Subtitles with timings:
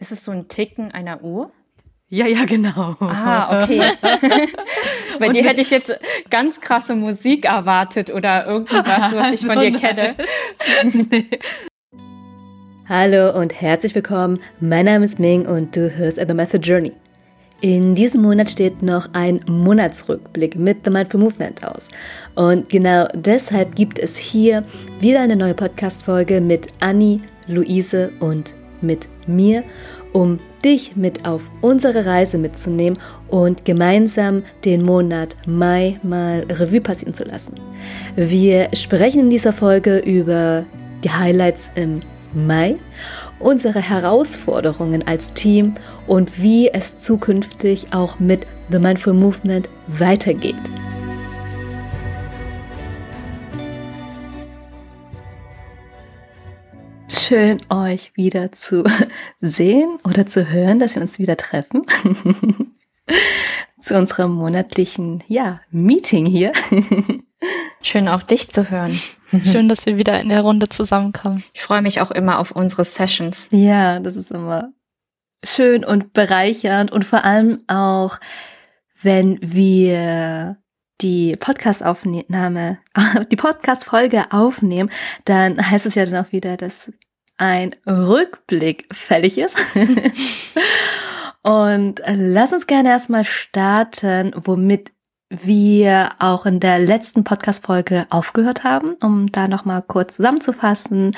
[0.00, 1.52] Ist es so ein Ticken einer Uhr?
[2.08, 2.96] Ja, ja, genau.
[3.00, 3.82] Ah, okay.
[5.18, 5.92] Bei dir hätte ich jetzt
[6.30, 10.16] ganz krasse Musik erwartet oder irgendwas, was ich so von dir kenne.
[12.88, 14.40] Hallo und herzlich willkommen.
[14.58, 16.94] Mein Name ist Ming und du hörst The Method Journey.
[17.60, 21.88] In diesem Monat steht noch ein Monatsrückblick mit The Mindful Movement aus.
[22.36, 24.64] Und genau deshalb gibt es hier
[24.98, 29.64] wieder eine neue Podcast-Folge mit Anni, Luise und mit mir,
[30.12, 37.14] um dich mit auf unsere Reise mitzunehmen und gemeinsam den Monat Mai mal Revue passieren
[37.14, 37.54] zu lassen.
[38.16, 40.64] Wir sprechen in dieser Folge über
[41.02, 42.00] die Highlights im
[42.32, 42.76] Mai,
[43.38, 45.74] unsere Herausforderungen als Team
[46.06, 50.54] und wie es zukünftig auch mit The Mindful Movement weitergeht.
[57.30, 58.82] Schön, euch wieder zu
[59.40, 61.82] sehen oder zu hören, dass wir uns wieder treffen.
[63.80, 66.50] zu unserem monatlichen, ja, Meeting hier.
[67.82, 68.98] Schön auch dich zu hören.
[69.44, 71.44] Schön, dass wir wieder in der Runde zusammenkommen.
[71.52, 73.46] Ich freue mich auch immer auf unsere Sessions.
[73.52, 74.72] Ja, das ist immer
[75.44, 78.18] schön und bereichernd und vor allem auch,
[79.02, 80.56] wenn wir
[81.00, 82.78] die Podcast-Aufnahme,
[83.30, 84.90] die Podcast-Folge aufnehmen,
[85.24, 86.90] dann heißt es ja dann auch wieder, dass
[87.40, 89.56] ein Rückblick fällig ist.
[91.42, 94.92] Und lass uns gerne erstmal starten, womit
[95.30, 101.16] wir auch in der letzten Podcast-Folge aufgehört haben, um da nochmal kurz zusammenzufassen.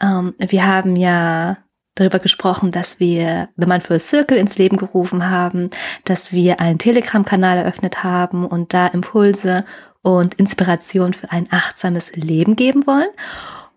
[0.00, 1.58] Ähm, wir haben ja
[1.94, 5.70] darüber gesprochen, dass wir The Mindful Circle ins Leben gerufen haben,
[6.04, 9.64] dass wir einen Telegram-Kanal eröffnet haben und da Impulse
[10.02, 13.08] und Inspiration für ein achtsames Leben geben wollen.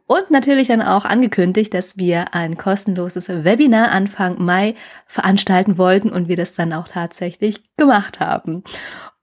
[0.07, 4.75] Und natürlich dann auch angekündigt, dass wir ein kostenloses Webinar Anfang Mai
[5.07, 8.63] veranstalten wollten und wir das dann auch tatsächlich gemacht haben.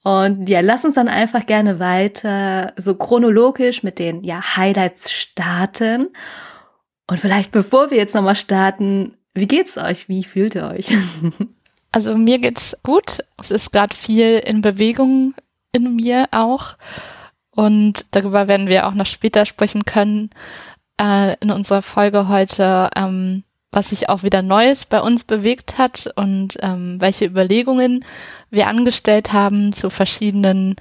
[0.02, 6.08] Und ja, lass uns dann einfach gerne weiter so chronologisch mit den ja, Highlights starten.
[7.06, 10.08] Und vielleicht bevor wir jetzt nochmal starten, wie geht's euch?
[10.08, 10.88] Wie fühlt ihr euch?
[11.94, 13.18] Also mir geht's gut.
[13.38, 15.34] Es ist gerade viel in Bewegung
[15.72, 16.76] in mir auch.
[17.50, 20.30] Und darüber werden wir auch noch später sprechen können
[21.02, 23.42] äh, in unserer Folge heute, ähm,
[23.72, 28.04] was sich auch wieder Neues bei uns bewegt hat und ähm, welche Überlegungen
[28.50, 30.76] wir angestellt haben zu verschiedenen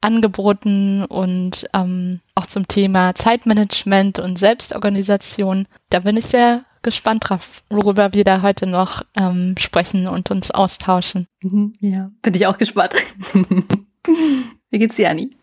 [0.00, 5.66] Angeboten und ähm, auch zum Thema Zeitmanagement und Selbstorganisation.
[5.90, 10.52] Da bin ich sehr gespannt drauf, worüber wir da heute noch ähm, sprechen und uns
[10.52, 11.26] austauschen.
[11.42, 12.94] Mhm, ja, bin ich auch gespannt.
[14.70, 15.36] Wie geht's dir, Anni?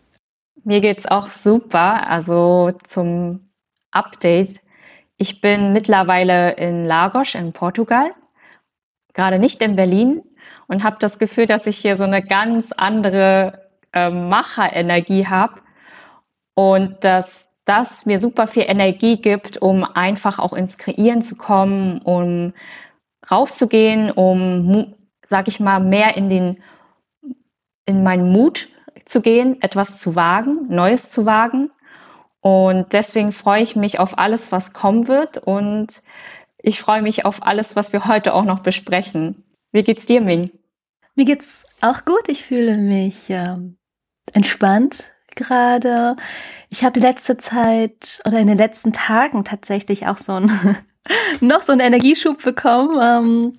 [0.64, 2.08] Mir geht's auch super.
[2.08, 3.42] Also zum
[3.94, 4.62] Update.
[5.18, 8.12] Ich bin mittlerweile in Lagos in Portugal,
[9.14, 10.24] gerade nicht in Berlin
[10.68, 15.62] und habe das Gefühl, dass ich hier so eine ganz andere äh, Macherenergie habe
[16.56, 22.00] und dass das mir super viel Energie gibt, um einfach auch ins Kreieren zu kommen,
[22.02, 22.54] um
[23.30, 24.96] rauszugehen, um,
[25.28, 26.64] sag ich mal, mehr in den,
[27.86, 28.68] in meinen Mut
[29.06, 31.72] zu gehen, etwas zu wagen, Neues zu wagen.
[32.44, 35.38] Und deswegen freue ich mich auf alles, was kommen wird.
[35.38, 36.04] Und
[36.58, 39.46] ich freue mich auf alles, was wir heute auch noch besprechen.
[39.72, 40.52] Wie geht's dir, Ming?
[41.16, 42.28] Mir geht's auch gut.
[42.28, 43.78] Ich fühle mich ähm,
[44.34, 45.06] entspannt
[45.38, 46.18] gerade.
[46.68, 50.78] Ich habe die letzte Zeit oder in den letzten Tagen tatsächlich auch so ein
[51.40, 53.00] noch so einen Energieschub bekommen.
[53.02, 53.58] Ähm,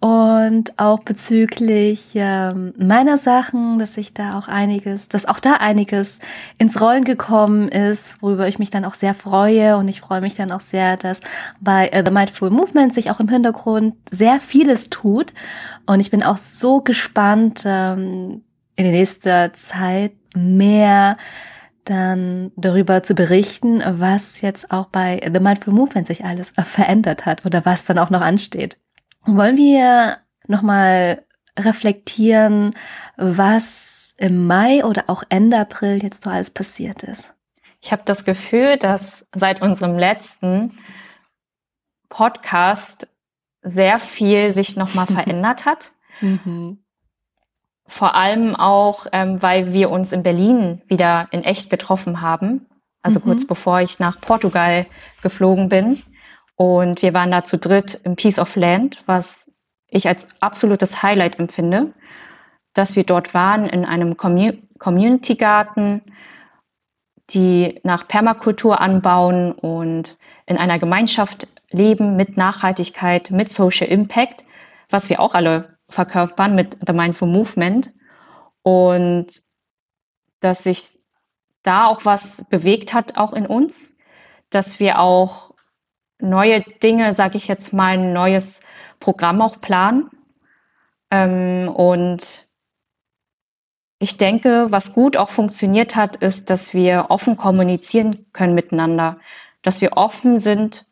[0.00, 6.20] und auch bezüglich ähm, meiner Sachen, dass ich da auch einiges, dass auch da einiges
[6.56, 9.76] ins Rollen gekommen ist, worüber ich mich dann auch sehr freue.
[9.76, 11.20] Und ich freue mich dann auch sehr, dass
[11.60, 15.34] bei uh, The Mindful Movement sich auch im Hintergrund sehr vieles tut.
[15.84, 18.40] Und ich bin auch so gespannt, ähm,
[18.76, 21.18] in der nächsten Zeit mehr
[21.84, 27.44] dann darüber zu berichten, was jetzt auch bei The Mindful Movement sich alles verändert hat
[27.44, 28.78] oder was dann auch noch ansteht.
[29.24, 31.24] Wollen wir nochmal
[31.58, 32.74] reflektieren,
[33.16, 37.34] was im Mai oder auch Ende April jetzt so alles passiert ist?
[37.82, 40.78] Ich habe das Gefühl, dass seit unserem letzten
[42.08, 43.08] Podcast
[43.62, 45.92] sehr viel sich nochmal verändert hat.
[46.20, 46.78] Mhm.
[47.86, 52.66] Vor allem auch, ähm, weil wir uns in Berlin wieder in echt getroffen haben.
[53.02, 53.24] Also mhm.
[53.24, 54.86] kurz bevor ich nach Portugal
[55.22, 56.02] geflogen bin.
[56.60, 59.50] Und wir waren da zu dritt im Piece of Land, was
[59.86, 61.94] ich als absolutes Highlight empfinde,
[62.74, 66.02] dass wir dort waren in einem Community Garten,
[67.30, 74.44] die nach Permakultur anbauen und in einer Gemeinschaft Leben mit Nachhaltigkeit, mit Social Impact,
[74.90, 77.90] was wir auch alle verkörpern mit The Mindful Movement.
[78.60, 79.28] Und
[80.40, 80.98] dass sich
[81.62, 83.96] da auch was bewegt hat, auch in uns,
[84.50, 85.49] dass wir auch
[86.22, 88.62] neue Dinge, sage ich jetzt mal, ein neues
[88.98, 90.10] Programm auch planen.
[91.10, 92.46] Ähm, und
[93.98, 99.18] ich denke, was gut auch funktioniert hat, ist, dass wir offen kommunizieren können miteinander,
[99.62, 100.86] dass wir offen sind,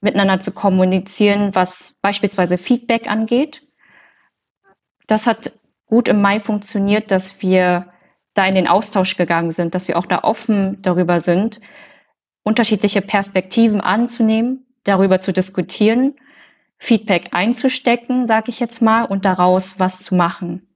[0.00, 3.62] miteinander zu kommunizieren, was beispielsweise Feedback angeht.
[5.06, 5.52] Das hat
[5.86, 7.92] gut im Mai funktioniert, dass wir
[8.34, 11.60] da in den Austausch gegangen sind, dass wir auch da offen darüber sind,
[12.42, 16.14] unterschiedliche Perspektiven anzunehmen, darüber zu diskutieren,
[16.78, 20.66] Feedback einzustecken, sage ich jetzt mal, und daraus was zu machen.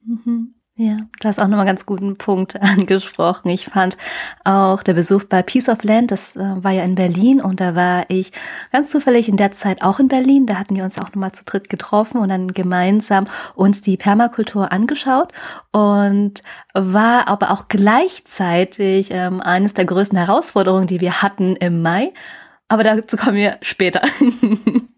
[0.00, 0.54] Mhm.
[0.76, 3.48] Ja, du hast auch nochmal ganz guten Punkt angesprochen.
[3.48, 3.96] Ich fand
[4.42, 7.76] auch der Besuch bei Peace of Land, das äh, war ja in Berlin und da
[7.76, 8.32] war ich
[8.72, 10.46] ganz zufällig in der Zeit auch in Berlin.
[10.46, 14.72] Da hatten wir uns auch nochmal zu dritt getroffen und dann gemeinsam uns die Permakultur
[14.72, 15.32] angeschaut
[15.70, 16.42] und
[16.72, 22.12] war aber auch gleichzeitig ähm, eines der größten Herausforderungen, die wir hatten im Mai.
[22.66, 24.02] Aber dazu kommen wir später.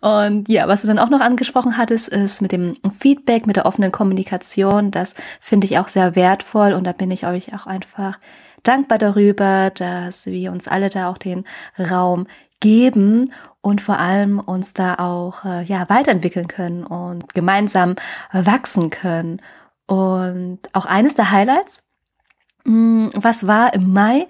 [0.00, 3.66] Und ja, was du dann auch noch angesprochen hattest, ist mit dem Feedback, mit der
[3.66, 4.90] offenen Kommunikation.
[4.90, 8.18] Das finde ich auch sehr wertvoll und da bin ich euch auch einfach
[8.62, 11.44] dankbar darüber, dass wir uns alle da auch den
[11.78, 12.26] Raum
[12.60, 17.96] geben und vor allem uns da auch äh, ja weiterentwickeln können und gemeinsam
[18.32, 19.40] wachsen können.
[19.86, 21.82] Und auch eines der Highlights,
[22.64, 24.26] mh, hm, was war im Mai,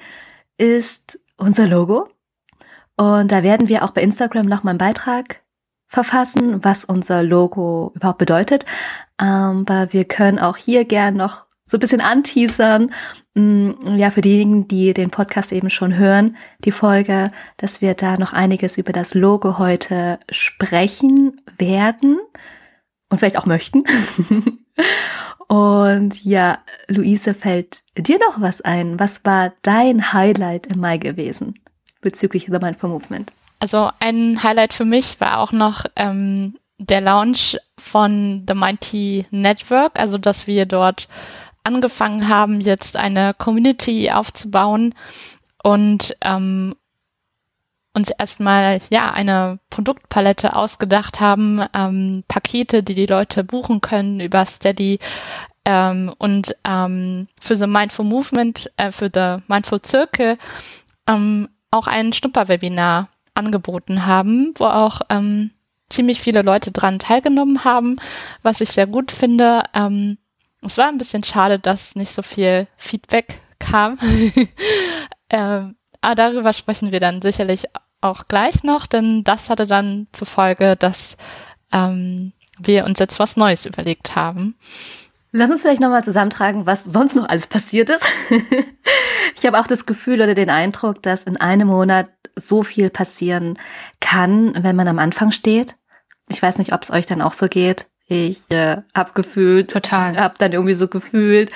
[0.59, 2.09] ist unser Logo.
[2.97, 5.43] Und da werden wir auch bei Instagram noch mal einen Beitrag
[5.87, 8.65] verfassen, was unser Logo überhaupt bedeutet.
[9.17, 12.93] Aber wir können auch hier gern noch so ein bisschen anteasern.
[13.35, 18.17] Mm, ja, für diejenigen, die den Podcast eben schon hören, die Folge, dass wir da
[18.17, 22.19] noch einiges über das Logo heute sprechen werden
[23.11, 23.85] und vielleicht auch möchten.
[25.49, 26.59] und ja,
[26.89, 28.99] Luise, fällt dir noch was ein?
[28.99, 31.59] Was war dein Highlight im Mai gewesen?
[32.07, 33.33] Bezüglich The Mindful Movement?
[33.59, 39.99] Also ein Highlight für mich war auch noch ähm, der Launch von The Mighty Network,
[39.99, 41.09] also dass wir dort
[41.65, 44.95] angefangen haben, jetzt eine Community aufzubauen
[45.65, 46.77] und ähm,
[47.93, 54.47] uns erstmal ja eine Produktpalette ausgedacht haben, ähm, Pakete, die die Leute buchen können über
[54.47, 55.01] Steady
[55.65, 60.39] ähm, und ähm, für The Mindful Movement, äh, für The Mindful Circle
[61.09, 65.51] ähm, auch ein Schnupperwebinar angeboten haben, wo auch ähm,
[65.89, 67.97] ziemlich viele Leute dran teilgenommen haben,
[68.43, 69.63] was ich sehr gut finde.
[69.75, 70.19] Ähm,
[70.63, 73.99] es war ein bisschen schade, dass nicht so viel Feedback kam.
[75.31, 77.65] ähm, aber darüber sprechen wir dann sicherlich
[78.01, 81.17] auch gleich noch, denn das hatte dann zur Folge, dass
[81.73, 84.57] ähm, wir uns jetzt was Neues überlegt haben.
[85.33, 88.07] Lass uns vielleicht nochmal zusammentragen, was sonst noch alles passiert ist.
[89.37, 93.59] ich habe auch das Gefühl oder den Eindruck, dass in einem Monat so viel passieren
[94.01, 95.77] kann, wenn man am Anfang steht.
[96.29, 97.87] Ich weiß nicht, ob es euch dann auch so geht.
[98.09, 101.51] Ich äh, habe gefühlt, total, habe dann irgendwie so gefühlt,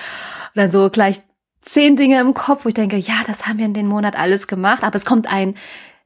[0.55, 1.21] dann so gleich
[1.61, 4.47] zehn Dinge im Kopf, wo ich denke, ja, das haben wir in den Monat alles
[4.47, 5.55] gemacht, aber es kommt ein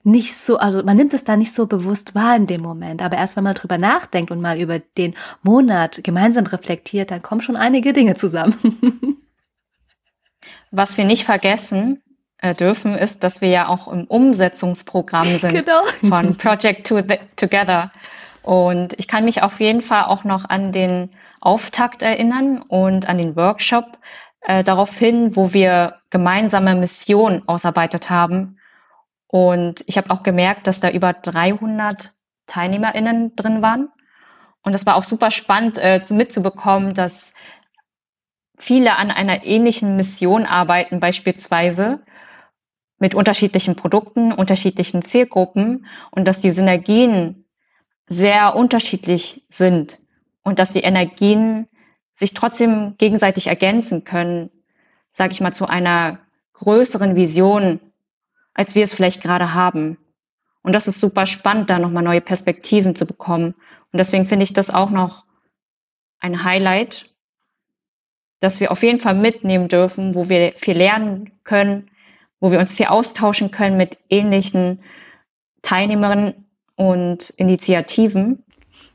[0.04, 3.02] nicht so, also man nimmt es da nicht so bewusst wahr in dem Moment.
[3.02, 7.40] Aber erst wenn man drüber nachdenkt und mal über den Monat gemeinsam reflektiert, dann kommen
[7.40, 9.18] schon einige Dinge zusammen.
[10.70, 12.02] Was wir nicht vergessen
[12.38, 15.82] äh, dürfen, ist, dass wir ja auch im Umsetzungsprogramm sind genau.
[16.02, 17.00] von Project to
[17.36, 17.90] Together.
[18.42, 23.16] Und ich kann mich auf jeden Fall auch noch an den Auftakt erinnern und an
[23.16, 23.98] den Workshop
[24.42, 28.58] äh, darauf hin, wo wir gemeinsame Mission ausarbeitet haben
[29.34, 32.12] und ich habe auch gemerkt, dass da über 300
[32.46, 33.88] TeilnehmerInnen drin waren.
[34.62, 37.32] Und es war auch super spannend äh, mitzubekommen, dass
[38.60, 42.04] viele an einer ähnlichen Mission arbeiten, beispielsweise
[43.00, 47.44] mit unterschiedlichen Produkten, unterschiedlichen Zielgruppen und dass die Synergien
[48.06, 49.98] sehr unterschiedlich sind
[50.44, 51.66] und dass die Energien
[52.12, 54.50] sich trotzdem gegenseitig ergänzen können,
[55.12, 56.20] sage ich mal, zu einer
[56.52, 57.80] größeren Vision
[58.54, 59.98] als wir es vielleicht gerade haben.
[60.62, 63.54] Und das ist super spannend, da nochmal neue Perspektiven zu bekommen.
[63.92, 65.24] Und deswegen finde ich das auch noch
[66.20, 67.14] ein Highlight,
[68.40, 71.90] dass wir auf jeden Fall mitnehmen dürfen, wo wir viel lernen können,
[72.40, 74.82] wo wir uns viel austauschen können mit ähnlichen
[75.62, 76.46] Teilnehmerinnen
[76.76, 78.44] und Initiativen.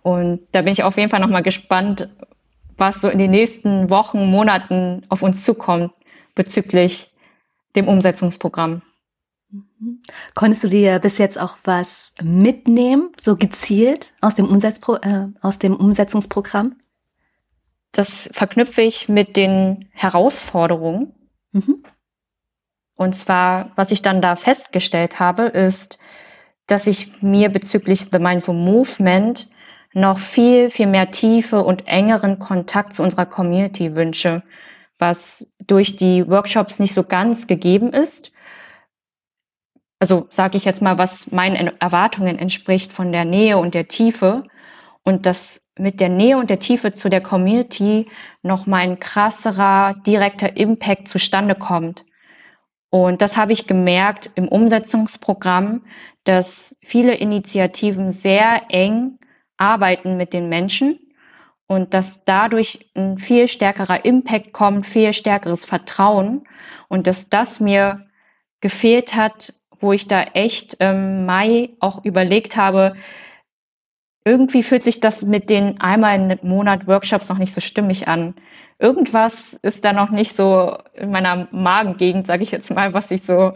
[0.02, 2.10] Und da bin ich auf jeden Fall nochmal gespannt,
[2.78, 5.94] was so in den nächsten Wochen, Monaten auf uns zukommt
[6.36, 7.12] bezüglich
[7.76, 8.82] dem Umsetzungsprogramm.
[9.52, 10.02] Mhm.
[10.36, 15.60] Konntest du dir bis jetzt auch was mitnehmen, so gezielt aus dem, Umsetzpro äh, aus
[15.60, 16.76] dem Umsetzungsprogramm?
[17.92, 21.14] Das verknüpfe ich mit den Herausforderungen.
[21.52, 21.84] Mhm.
[22.96, 25.98] Und zwar, was ich dann da festgestellt habe, ist,
[26.68, 29.50] dass ich mir bezüglich The Mindful Movement
[29.94, 34.44] noch viel, viel mehr Tiefe und engeren Kontakt zu unserer Community wünsche,
[35.00, 38.32] was durch die Workshops nicht so ganz gegeben ist
[40.00, 44.44] also sage ich jetzt mal, was meinen Erwartungen entspricht von der Nähe und der Tiefe
[45.04, 48.06] und dass mit der Nähe und der Tiefe zu der Community
[48.42, 52.06] noch mal ein krasserer, direkter Impact zustande kommt.
[52.90, 55.86] Und das habe ich gemerkt im Umsetzungsprogramm,
[56.24, 59.20] dass viele Initiativen sehr eng
[59.58, 61.00] arbeiten mit den Menschen
[61.68, 66.48] und dass dadurch ein viel stärkerer Impact kommt, viel stärkeres Vertrauen
[66.88, 68.08] und dass das mir
[68.60, 72.96] gefehlt hat wo ich da echt ähm, Mai auch überlegt habe,
[74.26, 78.36] irgendwie fühlt sich das mit den einmal im Monat Workshops noch nicht so stimmig an.
[78.78, 83.24] Irgendwas ist da noch nicht so in meiner Magengegend, sage ich jetzt mal, was sich
[83.24, 83.54] so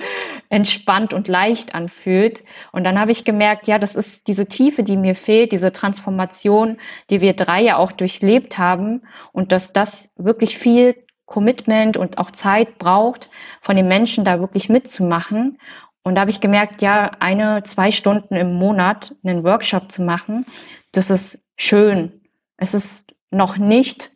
[0.50, 2.44] entspannt und leicht anfühlt.
[2.74, 6.78] Und dann habe ich gemerkt, ja, das ist diese Tiefe, die mir fehlt, diese Transformation,
[7.10, 12.32] die wir drei ja auch durchlebt haben und dass das wirklich viel Commitment und auch
[12.32, 13.30] Zeit braucht,
[13.62, 15.58] von den Menschen da wirklich mitzumachen.
[16.04, 20.46] Und da habe ich gemerkt, ja, eine, zwei Stunden im Monat einen Workshop zu machen,
[20.92, 22.22] das ist schön.
[22.58, 24.12] Es ist noch nicht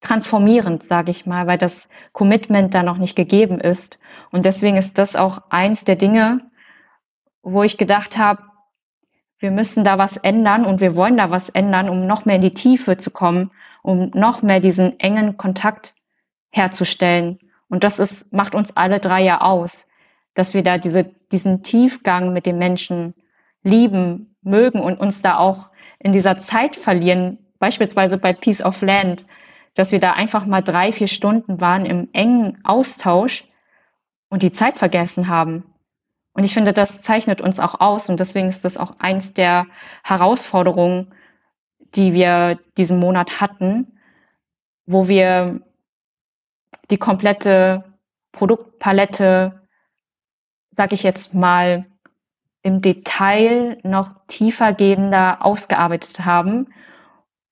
[0.00, 3.98] transformierend, sage ich mal, weil das Commitment da noch nicht gegeben ist.
[4.30, 6.40] Und deswegen ist das auch eins der Dinge,
[7.42, 8.42] wo ich gedacht habe,
[9.40, 12.42] wir müssen da was ändern und wir wollen da was ändern, um noch mehr in
[12.42, 13.50] die Tiefe zu kommen,
[13.82, 15.94] um noch mehr diesen engen Kontakt
[16.50, 17.38] herzustellen.
[17.68, 19.87] Und das ist, macht uns alle drei ja aus
[20.38, 23.12] dass wir da diese, diesen Tiefgang mit den Menschen
[23.64, 25.66] lieben, mögen und uns da auch
[25.98, 29.26] in dieser Zeit verlieren, beispielsweise bei Peace of Land,
[29.74, 33.48] dass wir da einfach mal drei, vier Stunden waren im engen Austausch
[34.28, 35.74] und die Zeit vergessen haben.
[36.34, 39.66] Und ich finde, das zeichnet uns auch aus und deswegen ist das auch eins der
[40.04, 41.12] Herausforderungen,
[41.96, 43.98] die wir diesen Monat hatten,
[44.86, 45.62] wo wir
[46.92, 47.82] die komplette
[48.30, 49.57] Produktpalette
[50.78, 51.86] sage ich jetzt mal,
[52.62, 56.68] im Detail noch tiefergehender ausgearbeitet haben,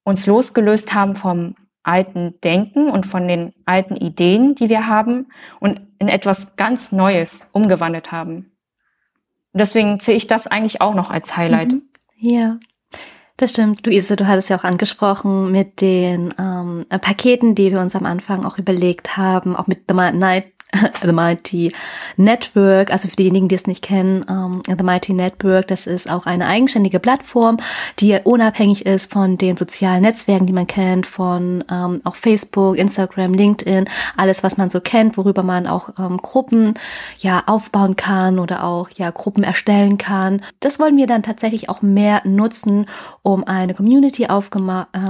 [0.05, 5.27] uns losgelöst haben vom alten Denken und von den alten Ideen, die wir haben
[5.59, 8.53] und in etwas ganz Neues umgewandelt haben.
[9.53, 11.73] Und deswegen sehe ich das eigentlich auch noch als Highlight.
[11.73, 11.83] Mhm.
[12.19, 12.59] Ja.
[13.39, 13.85] Das stimmt.
[13.87, 18.45] Luise, du hattest ja auch angesprochen mit den ähm, Paketen, die wir uns am Anfang
[18.45, 20.56] auch überlegt haben, auch mit The Night
[21.03, 21.73] The Mighty
[22.17, 26.11] Network, also für diejenigen, die es nicht kennen, um, ähm, The Mighty Network, das ist
[26.11, 27.59] auch eine eigenständige Plattform,
[28.01, 32.77] die unabhängig ist von den sozialen Netzwerken, die man kennt, von um, ähm, auch Facebook,
[32.77, 36.75] Instagram, LinkedIn, alles, was man so kennt, worüber man auch um, ähm, Gruppen
[37.19, 40.43] ja aufbauen kann oder auch ja Gruppen erstellen kann.
[40.61, 42.87] Das wollen wir dann tatsächlich auch mehr nutzen,
[43.23, 44.29] um eine Community äh,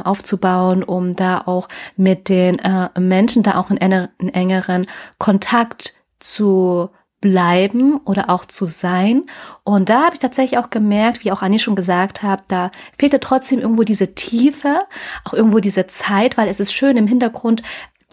[0.04, 4.86] aufzubauen, um da auch mit den äh, Menschen da auch in, in engeren
[5.18, 6.90] Kontakt Kontakt zu
[7.22, 9.24] bleiben oder auch zu sein.
[9.64, 13.20] Und da habe ich tatsächlich auch gemerkt, wie auch Anni schon gesagt hat, da fehlte
[13.20, 14.80] trotzdem irgendwo diese Tiefe,
[15.24, 17.62] auch irgendwo diese Zeit, weil es ist schön im Hintergrund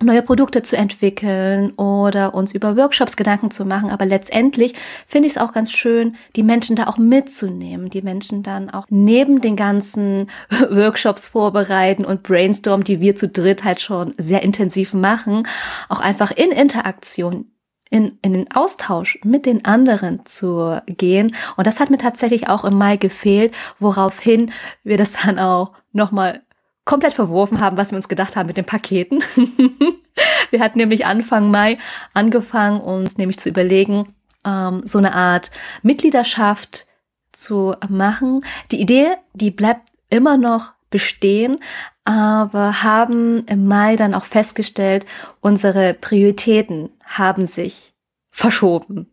[0.02, 3.90] neue Produkte zu entwickeln oder uns über Workshops Gedanken zu machen.
[3.90, 4.74] Aber letztendlich
[5.08, 8.86] finde ich es auch ganz schön, die Menschen da auch mitzunehmen, die Menschen dann auch
[8.90, 10.30] neben den ganzen
[10.70, 15.48] Workshops vorbereiten und brainstormen, die wir zu dritt halt schon sehr intensiv machen,
[15.90, 17.46] auch einfach in Interaktion
[17.90, 21.36] in, in den Austausch mit den anderen zu gehen.
[21.58, 24.52] Und das hat mir tatsächlich auch im Mai gefehlt, woraufhin
[24.84, 26.42] wir das dann auch nochmal
[26.86, 29.24] komplett verworfen haben, was wir uns gedacht haben mit den Paketen.
[30.50, 31.78] wir hatten nämlich Anfang Mai
[32.14, 34.14] angefangen, uns nämlich zu überlegen,
[34.46, 36.88] ähm, so eine Art Mitgliedschaft
[37.32, 38.42] zu machen.
[38.72, 41.60] Die Idee, die bleibt immer noch bestehen,
[42.06, 45.06] aber haben im Mai dann auch festgestellt,
[45.40, 47.94] unsere Prioritäten haben sich
[48.30, 49.10] verschoben.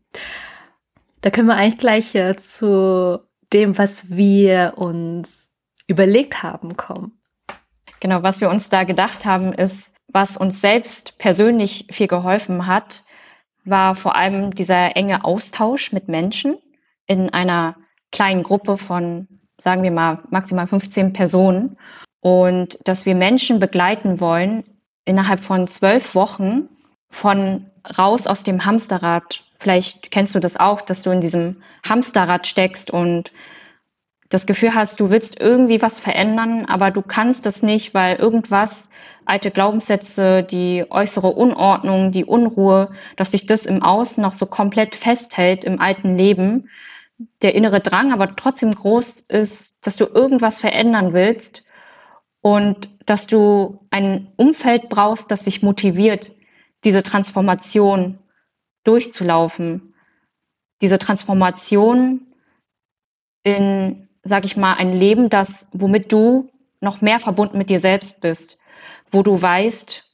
[1.21, 3.21] Da können wir eigentlich gleich äh, zu
[3.53, 5.51] dem, was wir uns
[5.87, 7.20] überlegt haben, kommen.
[8.01, 13.05] Genau, was wir uns da gedacht haben, ist, was uns selbst persönlich viel geholfen hat,
[13.65, 16.57] war vor allem dieser enge Austausch mit Menschen
[17.07, 17.77] in einer
[18.11, 19.29] kleinen Gruppe von,
[19.59, 21.77] sagen wir mal, maximal 15 Personen.
[22.21, 24.65] Und dass wir Menschen begleiten wollen
[25.05, 26.69] innerhalb von zwölf Wochen
[27.11, 32.47] von raus aus dem Hamsterrad Vielleicht kennst du das auch, dass du in diesem Hamsterrad
[32.47, 33.31] steckst und
[34.31, 38.91] das Gefühl hast, du willst irgendwie was verändern, aber du kannst es nicht, weil irgendwas,
[39.27, 44.97] alte Glaubenssätze, die äußere Unordnung, die Unruhe, dass sich das im Außen noch so komplett
[44.97, 46.71] festhält im alten Leben,
[47.43, 51.65] der innere Drang aber trotzdem groß ist, dass du irgendwas verändern willst
[52.41, 56.33] und dass du ein Umfeld brauchst, das sich motiviert,
[56.85, 58.19] diese Transformation
[58.85, 59.95] durchzulaufen,
[60.81, 62.27] diese Transformation
[63.43, 66.51] in, sag ich mal, ein Leben, das, womit du
[66.81, 68.59] noch mehr verbunden mit dir selbst bist,
[69.11, 70.05] wo du weißt,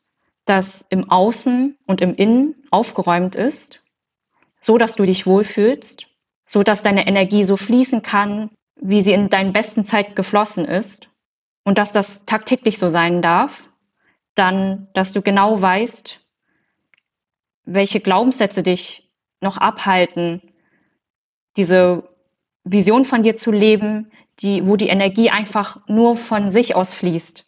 [0.45, 3.83] dass im Außen und im Innen aufgeräumt ist,
[4.61, 6.09] so dass du dich wohlfühlst,
[6.47, 11.09] so dass deine Energie so fließen kann, wie sie in deinen besten Zeit geflossen ist
[11.65, 13.69] und dass das tagtäglich so sein darf,
[14.35, 16.21] dann, dass du genau weißt,
[17.65, 19.11] welche Glaubenssätze dich
[19.41, 20.41] noch abhalten,
[21.57, 22.09] diese
[22.67, 27.47] Vision von dir zu leben, die, wo die Energie einfach nur von sich aus fließt.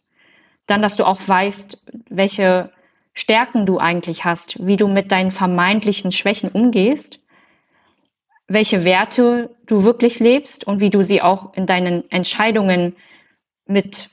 [0.67, 2.71] Dann, dass du auch weißt, welche
[3.15, 7.19] Stärken du eigentlich hast, wie du mit deinen vermeintlichen Schwächen umgehst,
[8.47, 12.97] welche Werte du wirklich lebst und wie du sie auch in deinen Entscheidungen
[13.67, 14.11] mit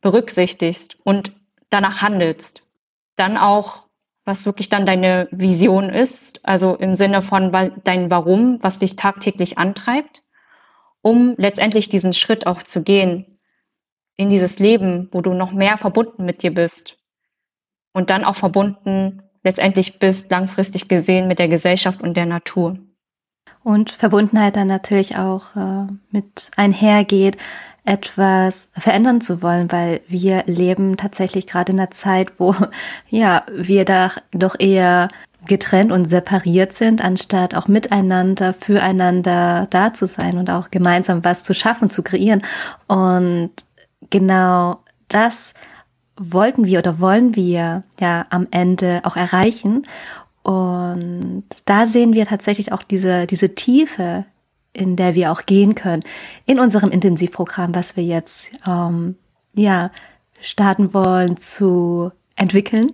[0.00, 1.32] berücksichtigst und
[1.70, 2.62] danach handelst.
[3.16, 3.87] Dann auch
[4.28, 7.50] was wirklich dann deine Vision ist, also im Sinne von
[7.82, 10.22] dein Warum, was dich tagtäglich antreibt,
[11.00, 13.38] um letztendlich diesen Schritt auch zu gehen
[14.16, 16.98] in dieses Leben, wo du noch mehr verbunden mit dir bist
[17.94, 22.76] und dann auch verbunden letztendlich bist, langfristig gesehen mit der Gesellschaft und der Natur.
[23.64, 27.38] Und Verbundenheit dann natürlich auch äh, mit einhergeht,
[27.88, 32.54] etwas verändern zu wollen, weil wir leben tatsächlich gerade in einer Zeit, wo
[33.08, 35.08] ja wir da doch eher
[35.46, 41.44] getrennt und separiert sind, anstatt auch miteinander, füreinander da zu sein und auch gemeinsam was
[41.44, 42.42] zu schaffen, zu kreieren.
[42.88, 43.52] Und
[44.10, 45.54] genau das
[46.18, 49.86] wollten wir oder wollen wir ja am Ende auch erreichen.
[50.42, 54.26] Und da sehen wir tatsächlich auch diese, diese Tiefe
[54.78, 56.04] in der wir auch gehen können
[56.46, 59.16] in unserem Intensivprogramm, was wir jetzt ähm,
[59.54, 59.90] ja
[60.40, 62.86] starten wollen zu entwickeln.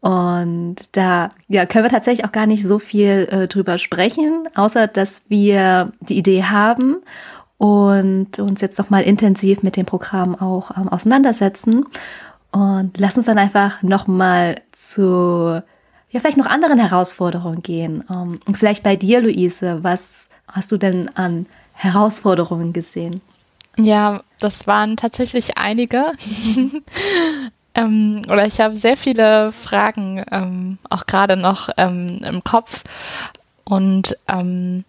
[0.00, 4.88] Und da ja, können wir tatsächlich auch gar nicht so viel äh, drüber sprechen, außer
[4.88, 6.96] dass wir die Idee haben
[7.56, 11.86] und uns jetzt noch mal intensiv mit dem Programm auch ähm, auseinandersetzen.
[12.50, 15.62] Und lass uns dann einfach noch mal zu
[16.12, 18.04] ja vielleicht noch anderen Herausforderungen gehen.
[18.10, 23.20] Ähm, vielleicht bei dir, Luise, was hast du denn an Herausforderungen gesehen?
[23.76, 26.12] Ja, das waren tatsächlich einige.
[27.74, 32.84] ähm, oder ich habe sehr viele Fragen ähm, auch gerade noch ähm, im Kopf.
[33.64, 34.84] Und ähm,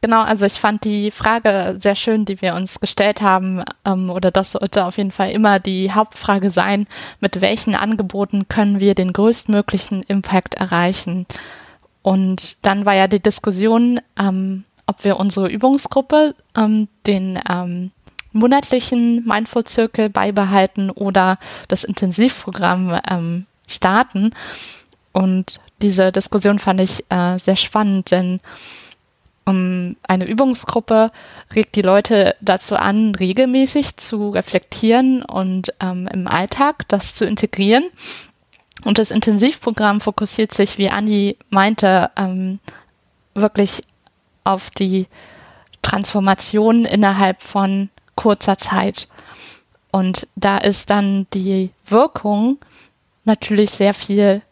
[0.00, 4.30] genau, also ich fand die Frage sehr schön, die wir uns gestellt haben, ähm, oder
[4.30, 6.88] das sollte auf jeden Fall immer die Hauptfrage sein,
[7.20, 11.26] mit welchen Angeboten können wir den größtmöglichen Impact erreichen?
[12.04, 17.92] Und dann war ja die Diskussion, ähm, ob wir unsere Übungsgruppe, ähm, den ähm,
[18.32, 21.38] monatlichen Mindful Circle beibehalten oder
[21.68, 24.32] das Intensivprogramm ähm, starten.
[25.12, 28.40] Und diese Diskussion fand ich äh, sehr spannend, denn
[29.46, 31.10] um, ähm, eine Übungsgruppe
[31.54, 37.84] regt die Leute dazu an, regelmäßig zu reflektieren und ähm, im Alltag das zu integrieren.
[38.84, 42.60] Und das Intensivprogramm fokussiert sich, wie Andi meinte, ähm,
[43.34, 43.82] wirklich
[44.44, 45.06] auf die
[45.82, 49.08] Transformation innerhalb von kurzer Zeit.
[49.90, 52.58] Und da ist dann die Wirkung
[53.24, 54.42] natürlich sehr viel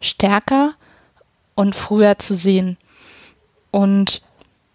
[0.00, 0.74] stärker
[1.54, 2.76] und früher zu sehen.
[3.70, 4.22] Und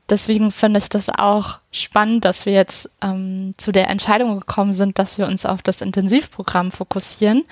[0.09, 4.99] deswegen finde ich das auch spannend, dass wir jetzt ähm, zu der Entscheidung gekommen sind,
[4.99, 7.45] dass wir uns auf das Intensivprogramm fokussieren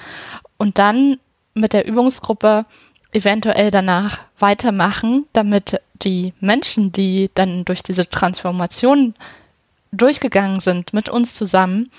[0.57, 1.19] und dann
[1.57, 2.65] mit der Übungsgruppe
[3.11, 9.15] eventuell danach weitermachen, damit die Menschen, die dann durch diese Transformation
[9.91, 11.91] durchgegangen sind mit uns zusammen,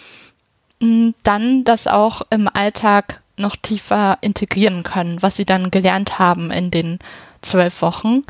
[1.22, 6.70] dann das auch im Alltag noch tiefer integrieren können, was sie dann gelernt haben in
[6.70, 6.98] den
[7.40, 8.24] zwölf Wochen.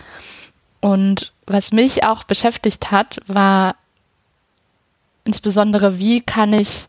[0.80, 3.74] Und was mich auch beschäftigt hat, war
[5.24, 6.88] insbesondere, wie kann ich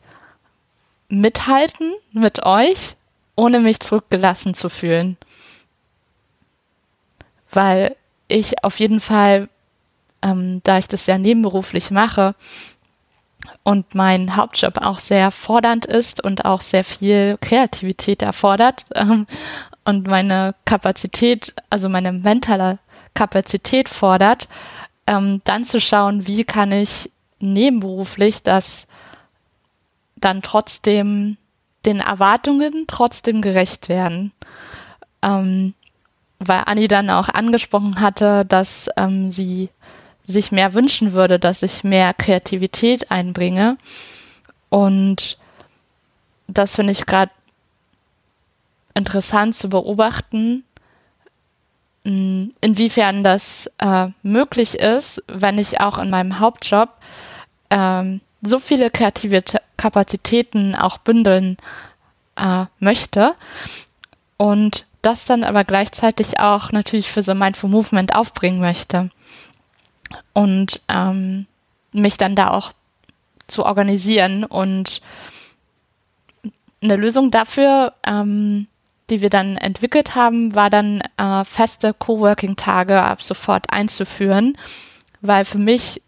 [1.10, 2.96] mithalten mit euch,
[3.40, 5.16] ohne mich zurückgelassen zu fühlen.
[7.50, 7.96] Weil
[8.28, 9.48] ich auf jeden Fall,
[10.22, 12.36] ähm, da ich das ja nebenberuflich mache
[13.64, 19.26] und mein Hauptjob auch sehr fordernd ist und auch sehr viel Kreativität erfordert, ähm,
[19.86, 22.78] und meine Kapazität, also meine mentale
[23.14, 24.50] Kapazität fordert,
[25.08, 28.86] ähm, dann zu schauen, wie kann ich nebenberuflich das
[30.18, 31.38] dann trotzdem
[31.90, 34.32] den Erwartungen trotzdem gerecht werden.
[35.22, 35.74] Ähm,
[36.40, 39.70] weil Anni dann auch angesprochen hatte, dass ähm, sie
[40.26, 43.78] sich mehr wünschen würde, dass ich mehr Kreativität einbringe.
[44.70, 45.38] Und
[46.48, 47.32] das finde ich gerade
[48.94, 50.64] interessant zu beobachten,
[52.04, 56.90] inwiefern das äh, möglich ist, wenn ich auch in meinem Hauptjob
[57.70, 59.44] ähm, so viele kreative
[59.80, 61.58] Kapazitäten auch bündeln
[62.36, 63.34] äh, möchte.
[64.38, 69.10] Und das dann aber gleichzeitig auch natürlich für so Mindful Movement aufbringen möchte.
[70.34, 71.48] Und ähm,
[71.94, 72.72] mich dann da auch
[73.48, 75.02] zu organisieren und
[76.82, 78.68] eine Lösung dafür, ähm,
[79.10, 84.58] die wir dann entwickelt haben, war dann äh, feste Coworking-Tage ab sofort einzuführen,
[85.22, 86.02] weil für mich,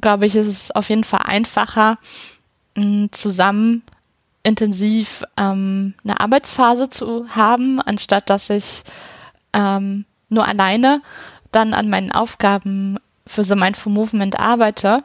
[0.00, 1.98] glaube ich, ist es auf jeden Fall einfacher,
[3.12, 3.82] zusammen
[4.42, 8.84] intensiv ähm, eine Arbeitsphase zu haben, anstatt dass ich
[9.52, 11.02] ähm, nur alleine
[11.52, 15.04] dann an meinen Aufgaben für The Mindful Movement arbeite.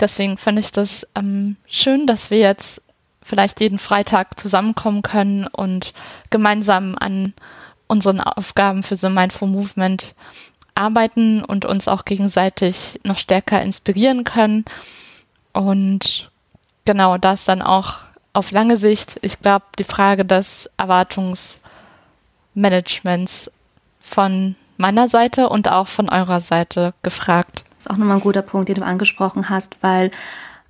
[0.00, 2.82] Deswegen finde ich das ähm, schön, dass wir jetzt
[3.22, 5.92] vielleicht jeden Freitag zusammenkommen können und
[6.30, 7.34] gemeinsam an
[7.86, 10.14] unseren Aufgaben für The Mindful Movement
[10.74, 14.64] arbeiten und uns auch gegenseitig noch stärker inspirieren können.
[15.52, 16.31] Und
[16.84, 17.98] genau das dann auch
[18.32, 23.50] auf lange Sicht, ich glaube, die Frage des Erwartungsmanagements
[24.00, 27.64] von meiner Seite und auch von eurer Seite gefragt.
[27.76, 30.10] Das ist auch nochmal ein guter Punkt, den du angesprochen hast, weil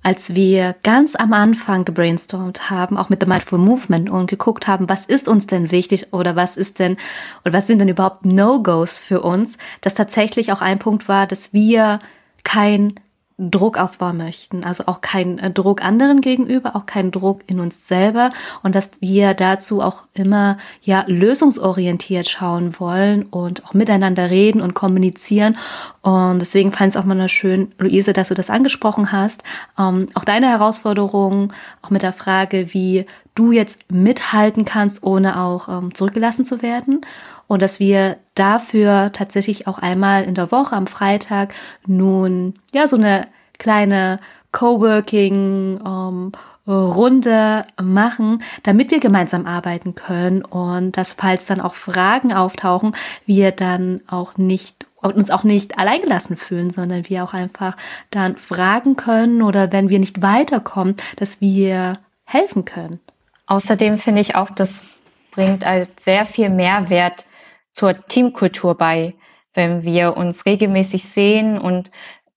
[0.03, 4.89] als wir ganz am Anfang gebrainstormt haben, auch mit The Mindful Movement und geguckt haben,
[4.89, 6.97] was ist uns denn wichtig oder was ist denn
[7.45, 11.53] oder was sind denn überhaupt No-Gos für uns, dass tatsächlich auch ein Punkt war, dass
[11.53, 11.99] wir
[12.43, 12.95] kein
[13.37, 14.63] Druck aufbauen möchten.
[14.63, 18.91] Also auch kein äh, Druck anderen gegenüber, auch kein Druck in uns selber und dass
[18.99, 25.57] wir dazu auch immer ja lösungsorientiert schauen wollen und auch miteinander reden und kommunizieren.
[26.01, 29.43] Und deswegen fand es auch mal schön, Luise, dass du das angesprochen hast.
[29.79, 35.69] Ähm, auch deine Herausforderungen, auch mit der Frage, wie du jetzt mithalten kannst, ohne auch
[35.69, 37.01] ähm, zurückgelassen zu werden
[37.47, 41.53] und dass wir dafür tatsächlich auch einmal in der Woche am Freitag
[41.85, 43.27] nun ja so eine
[43.57, 44.19] kleine
[44.51, 46.31] Coworking ähm,
[46.65, 53.51] Runde machen, damit wir gemeinsam arbeiten können und dass falls dann auch Fragen auftauchen, wir
[53.51, 57.75] dann auch nicht uns auch nicht alleingelassen fühlen, sondern wir auch einfach
[58.09, 63.01] dann fragen können oder wenn wir nicht weiterkommen, dass wir helfen können.
[63.47, 64.83] Außerdem finde ich auch, das
[65.31, 67.25] bringt als sehr viel Mehrwert
[67.73, 69.15] zur Teamkultur bei,
[69.53, 71.91] wenn wir uns regelmäßig sehen und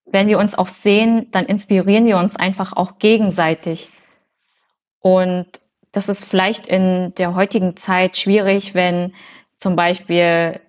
[0.06, 3.90] wenn wir uns auch sehen, dann inspirieren wir uns einfach auch gegenseitig.
[5.00, 5.46] Und
[5.92, 9.14] das ist vielleicht in der heutigen Zeit schwierig, wenn
[9.56, 10.60] zum Beispiel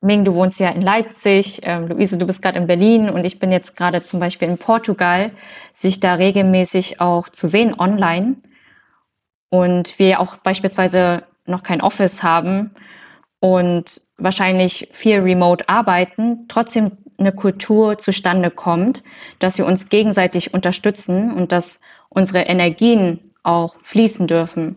[0.00, 3.38] Ming, du wohnst ja in Leipzig, ähm, Luise, du bist gerade in Berlin und ich
[3.38, 5.32] bin jetzt gerade zum Beispiel in Portugal,
[5.74, 8.36] sich da regelmäßig auch zu sehen online.
[9.48, 12.74] Und wir auch beispielsweise noch kein Office haben
[13.40, 19.02] und wahrscheinlich viel remote arbeiten, trotzdem eine Kultur zustande kommt,
[19.38, 24.76] dass wir uns gegenseitig unterstützen und dass unsere Energien auch fließen dürfen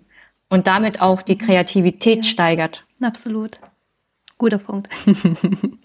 [0.49, 2.23] und damit auch die Kreativität ja.
[2.23, 2.85] steigert.
[3.01, 3.59] Absolut.
[4.37, 4.89] Guter Punkt.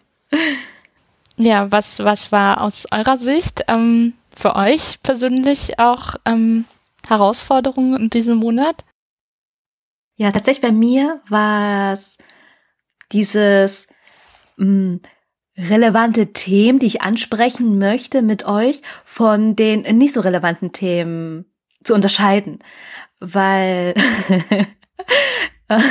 [1.36, 6.66] ja, was, was war aus eurer Sicht ähm, für euch persönlich auch ähm,
[7.06, 8.84] Herausforderungen in diesem Monat?
[10.16, 12.16] Ja, tatsächlich bei mir war es
[13.12, 13.86] dieses
[14.56, 15.00] mh, mm,
[15.56, 21.44] relevante Themen, die ich ansprechen möchte mit euch, von den nicht so relevanten Themen
[21.84, 22.58] zu unterscheiden.
[23.20, 23.94] Weil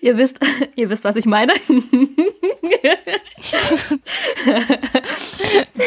[0.00, 0.38] ihr wisst,
[0.74, 1.52] ihr wisst, was ich meine.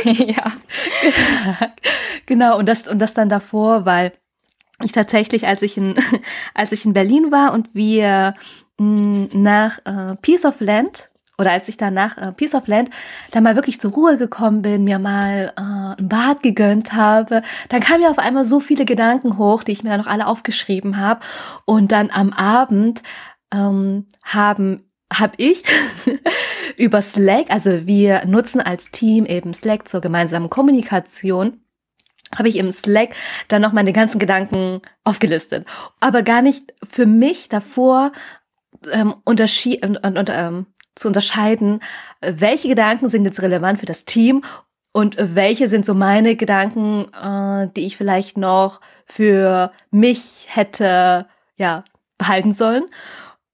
[0.03, 0.53] ja.
[2.25, 4.13] Genau, und das, und das dann davor, weil
[4.83, 5.93] ich tatsächlich, als ich in,
[6.53, 8.33] als ich in Berlin war und wir
[8.79, 12.89] nach äh, Piece of Land oder als ich dann nach äh, Piece of Land
[13.31, 17.81] dann mal wirklich zur Ruhe gekommen bin, mir mal äh, ein Bad gegönnt habe, dann
[17.81, 20.97] kamen mir auf einmal so viele Gedanken hoch, die ich mir dann noch alle aufgeschrieben
[20.97, 21.21] habe.
[21.65, 23.01] Und dann am Abend
[23.53, 25.63] ähm, haben habe ich
[26.77, 31.61] über Slack, also wir nutzen als Team eben Slack zur gemeinsamen Kommunikation,
[32.35, 33.15] habe ich im Slack
[33.47, 35.65] dann noch meine ganzen Gedanken aufgelistet.
[35.99, 38.11] Aber gar nicht für mich davor
[38.91, 40.65] ähm, unterschied und, und, ähm,
[40.95, 41.81] zu unterscheiden,
[42.21, 44.43] welche Gedanken sind jetzt relevant für das Team
[44.91, 51.83] und welche sind so meine Gedanken, äh, die ich vielleicht noch für mich hätte ja
[52.17, 52.83] behalten sollen.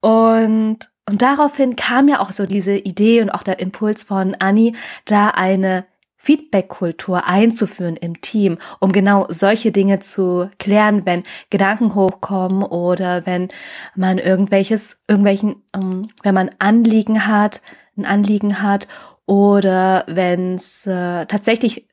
[0.01, 4.75] Und und daraufhin kam ja auch so diese Idee und auch der Impuls von Anni,
[5.05, 5.85] da eine
[6.25, 13.49] Feedback-Kultur einzuführen im Team, um genau solche Dinge zu klären, wenn Gedanken hochkommen oder wenn
[13.95, 17.61] man irgendwelches, irgendwelchen, ähm, wenn man Anliegen hat,
[17.95, 18.87] ein Anliegen hat
[19.27, 21.87] oder wenn es äh, tatsächlich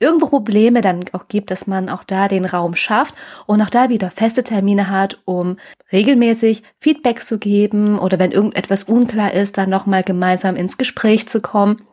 [0.00, 3.14] irgendwo Probleme dann auch gibt, dass man auch da den Raum schafft
[3.46, 5.56] und auch da wieder feste Termine hat, um
[5.92, 11.40] regelmäßig Feedback zu geben oder wenn irgendetwas unklar ist, dann nochmal gemeinsam ins Gespräch zu
[11.40, 11.87] kommen.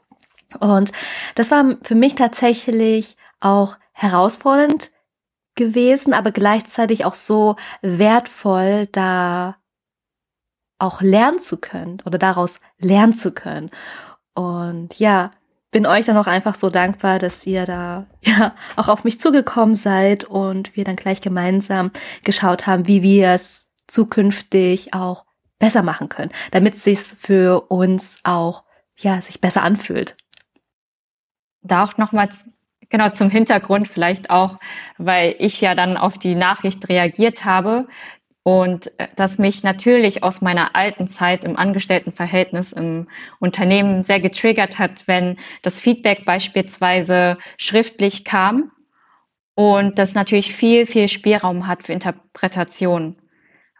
[0.59, 0.91] Und
[1.35, 4.91] das war für mich tatsächlich auch herausfordernd
[5.55, 9.55] gewesen, aber gleichzeitig auch so wertvoll, da
[10.77, 13.71] auch lernen zu können oder daraus lernen zu können.
[14.33, 15.31] Und ja,
[15.71, 19.75] bin euch dann auch einfach so dankbar, dass ihr da ja auch auf mich zugekommen
[19.75, 21.91] seid und wir dann gleich gemeinsam
[22.23, 25.25] geschaut haben, wie wir es zukünftig auch
[25.59, 28.63] besser machen können, damit es sich für uns auch
[28.97, 30.15] ja sich besser anfühlt
[31.65, 32.29] da auch nochmal
[32.89, 34.59] genau zum Hintergrund vielleicht auch,
[34.97, 37.87] weil ich ja dann auf die Nachricht reagiert habe
[38.43, 43.07] und äh, das mich natürlich aus meiner alten Zeit im Angestelltenverhältnis im
[43.39, 48.71] Unternehmen sehr getriggert hat, wenn das Feedback beispielsweise schriftlich kam
[49.55, 53.15] und das natürlich viel, viel Spielraum hat für Interpretation,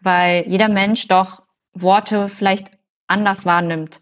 [0.02, 1.43] weil jeder Mensch doch
[1.74, 2.71] Worte vielleicht
[3.06, 4.00] anders wahrnimmt.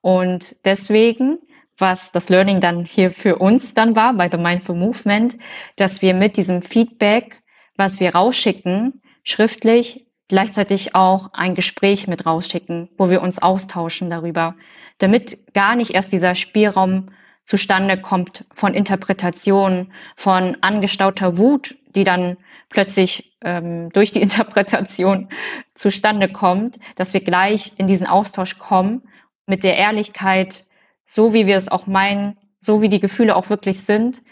[0.00, 1.38] Und deswegen
[1.84, 5.36] was das Learning dann hier für uns dann war bei The Mindful Movement,
[5.76, 7.42] dass wir mit diesem Feedback,
[7.76, 14.54] was wir rausschicken, schriftlich gleichzeitig auch ein Gespräch mit rausschicken, wo wir uns austauschen darüber,
[14.96, 17.10] damit gar nicht erst dieser Spielraum
[17.44, 22.38] zustande kommt von Interpretation, von angestauter Wut, die dann
[22.70, 25.28] plötzlich ähm, durch die Interpretation
[25.74, 29.02] zustande kommt, dass wir gleich in diesen Austausch kommen
[29.44, 30.64] mit der Ehrlichkeit,
[31.06, 34.22] so wie wir es auch meinen, so wie die Gefühle auch wirklich sind,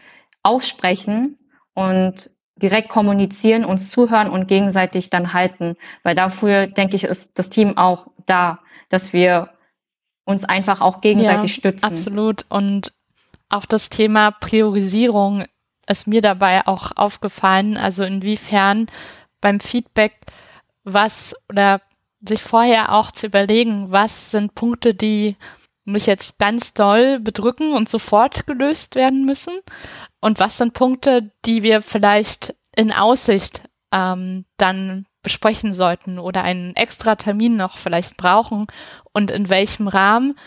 [0.43, 1.39] aussprechen
[1.75, 5.77] und direkt kommunizieren, uns zuhören und gegenseitig dann halten.
[6.03, 9.51] Weil dafür, denke ich, ist das Team auch da, dass wir
[10.25, 11.87] uns einfach auch gegenseitig ja, stützen.
[11.87, 12.47] Absolut.
[12.49, 12.93] Und
[13.49, 15.45] auch das Thema Priorisierung
[15.89, 17.77] ist mir dabei auch aufgefallen.
[17.77, 18.87] Also inwiefern
[19.41, 20.15] beim Feedback
[20.85, 21.81] was oder
[22.27, 25.37] sich vorher auch zu überlegen, was sind Punkte, die
[25.85, 29.59] mich jetzt ganz doll bedrücken und sofort gelöst werden müssen?
[30.21, 36.75] Und was sind Punkte, die wir vielleicht in Aussicht ähm, dann besprechen sollten oder einen
[36.77, 38.67] extra Termin noch vielleicht brauchen?
[39.13, 40.39] Und in welchem Rahmen?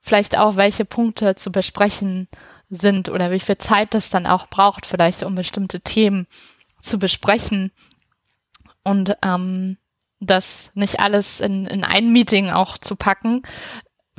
[0.00, 2.28] Vielleicht auch welche Punkte zu besprechen
[2.70, 6.26] sind oder wie viel Zeit das dann auch braucht, vielleicht um bestimmte Themen
[6.80, 7.72] zu besprechen.
[8.82, 9.76] Und ähm,
[10.20, 13.42] das nicht alles in, in ein Meeting auch zu packen,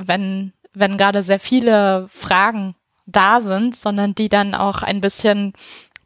[0.08, 2.74] wenn, wenn gerade sehr viele Fragen
[3.06, 5.52] da sind, sondern die dann auch ein bisschen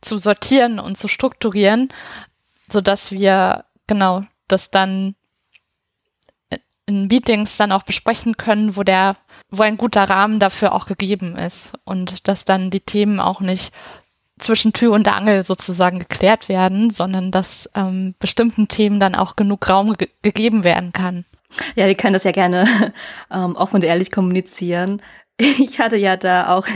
[0.00, 1.88] zu sortieren und zu strukturieren,
[2.70, 5.14] so dass wir genau das dann
[6.86, 9.16] in Meetings dann auch besprechen können, wo der,
[9.50, 13.72] wo ein guter Rahmen dafür auch gegeben ist und dass dann die Themen auch nicht
[14.38, 19.68] zwischen Tür und Angel sozusagen geklärt werden, sondern dass ähm, bestimmten Themen dann auch genug
[19.68, 21.24] Raum ge gegeben werden kann.
[21.74, 22.92] Ja, wir können das ja gerne
[23.30, 25.02] ähm, offen und ehrlich kommunizieren.
[25.38, 26.66] Ich hatte ja da auch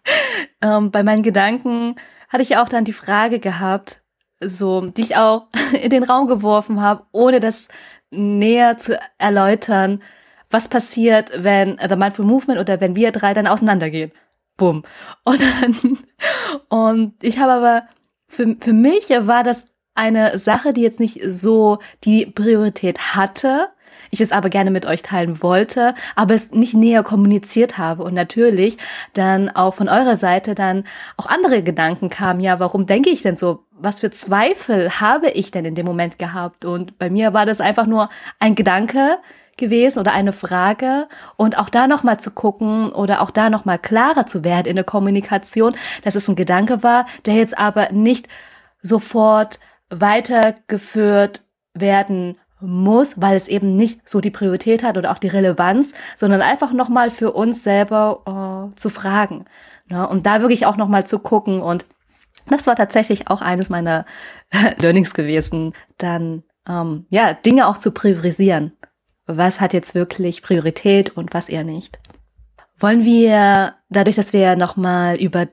[0.62, 1.94] ähm, bei meinen Gedanken
[2.28, 4.02] hatte ich auch dann die Frage gehabt,
[4.42, 5.46] so, die ich auch
[5.80, 7.68] in den Raum geworfen habe, ohne das
[8.10, 10.02] näher zu erläutern,
[10.50, 14.10] was passiert, wenn The Mindful Movement oder wenn wir drei dann auseinandergehen.
[14.56, 14.82] Bumm.
[15.24, 15.98] Und dann,
[16.68, 17.82] und ich habe aber,
[18.26, 23.68] für, für mich war das eine Sache, die jetzt nicht so die Priorität hatte,
[24.10, 28.14] ich es aber gerne mit euch teilen wollte, aber es nicht näher kommuniziert habe und
[28.14, 28.78] natürlich
[29.14, 30.84] dann auch von eurer Seite dann
[31.16, 33.64] auch andere Gedanken kamen, ja, warum denke ich denn so?
[33.72, 36.64] Was für Zweifel habe ich denn in dem Moment gehabt?
[36.64, 39.18] Und bei mir war das einfach nur ein Gedanke,
[39.60, 43.64] gewesen oder eine Frage und auch da noch mal zu gucken oder auch da noch
[43.64, 47.92] mal klarer zu werden in der Kommunikation, dass es ein Gedanke war, der jetzt aber
[47.92, 48.26] nicht
[48.82, 51.42] sofort weitergeführt
[51.74, 56.42] werden muss, weil es eben nicht so die Priorität hat oder auch die Relevanz, sondern
[56.42, 59.46] einfach nochmal für uns selber äh, zu fragen.
[59.90, 60.08] Ne?
[60.08, 61.62] Und da wirklich auch nochmal zu gucken.
[61.62, 61.86] Und
[62.46, 64.04] das war tatsächlich auch eines meiner
[64.78, 68.72] Learnings gewesen, dann ähm, ja Dinge auch zu priorisieren.
[69.26, 71.98] was hat jetzt wirklich Priorität und was eher nicht.
[72.78, 75.48] Wollen wir, dadurch, dass wir nochmal über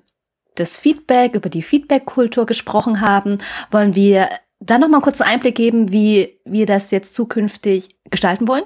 [0.55, 3.37] das Feedback, über die Feedback-Kultur gesprochen haben,
[3.69, 8.63] wollen wir dann nochmal kurz einen Einblick geben, wie wir das jetzt zukünftig gestalten wollen?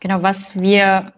[0.00, 1.12] Genau, was wir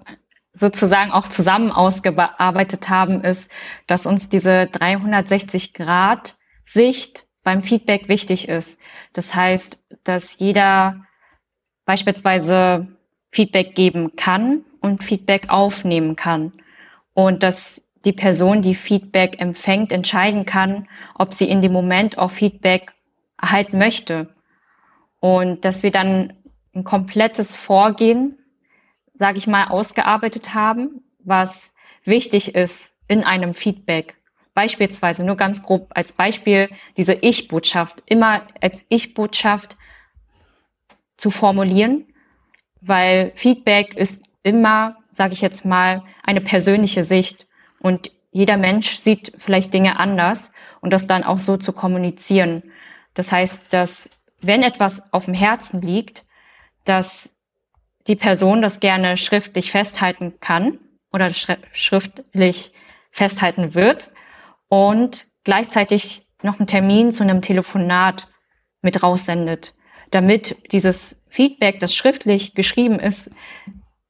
[0.52, 3.50] sozusagen auch zusammen ausgearbeitet haben, ist,
[3.86, 8.78] dass uns diese 360-Grad-Sicht beim Feedback wichtig ist.
[9.12, 11.04] Das heißt, dass jeder
[11.84, 12.88] beispielsweise
[13.32, 16.52] Feedback geben kann und Feedback aufnehmen kann.
[17.14, 22.30] Und dass die Person, die Feedback empfängt, entscheiden kann, ob sie in dem Moment auch
[22.30, 22.92] Feedback
[23.40, 24.34] erhalten möchte.
[25.20, 26.34] Und dass wir dann
[26.74, 28.38] ein komplettes Vorgehen,
[29.14, 34.16] sage ich mal, ausgearbeitet haben, was wichtig ist in einem Feedback.
[34.54, 39.76] Beispielsweise, nur ganz grob als Beispiel, diese Ich-Botschaft, immer als Ich-Botschaft
[41.16, 42.06] zu formulieren,
[42.80, 47.46] weil Feedback ist immer, sage ich jetzt mal, eine persönliche Sicht
[47.80, 52.64] und jeder Mensch sieht vielleicht Dinge anders und das dann auch so zu kommunizieren.
[53.14, 56.24] Das heißt, dass wenn etwas auf dem Herzen liegt,
[56.84, 57.36] dass
[58.06, 60.78] die Person das gerne schriftlich festhalten kann
[61.12, 62.72] oder schriftlich
[63.10, 64.10] festhalten wird
[64.68, 68.28] und gleichzeitig noch einen Termin zu einem Telefonat
[68.82, 69.74] mit raussendet,
[70.10, 73.30] damit dieses Feedback, das schriftlich geschrieben ist,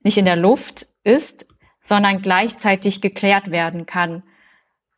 [0.02, 1.46] nicht in der Luft ist,
[1.84, 4.24] sondern gleichzeitig geklärt werden kann.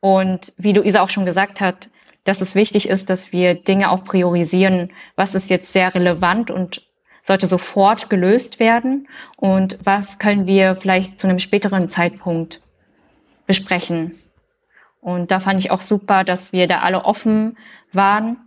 [0.01, 1.91] Und wie Luisa auch schon gesagt hat,
[2.27, 6.83] dass es wichtig ist, dass wir Dinge auch priorisieren, was ist jetzt sehr relevant und
[7.23, 12.61] sollte sofort gelöst werden und was können wir vielleicht zu einem späteren Zeitpunkt
[13.47, 14.15] besprechen.
[15.01, 17.57] Und da fand ich auch super, dass wir da alle offen
[17.93, 18.39] waren,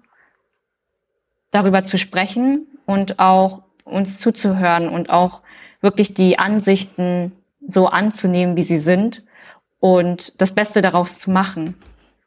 [1.51, 5.41] darüber zu sprechen und auch uns zuzuhören und auch
[5.81, 7.31] wirklich die Ansichten
[7.65, 9.23] so anzunehmen, wie sie sind
[9.79, 11.75] und das Beste daraus zu machen.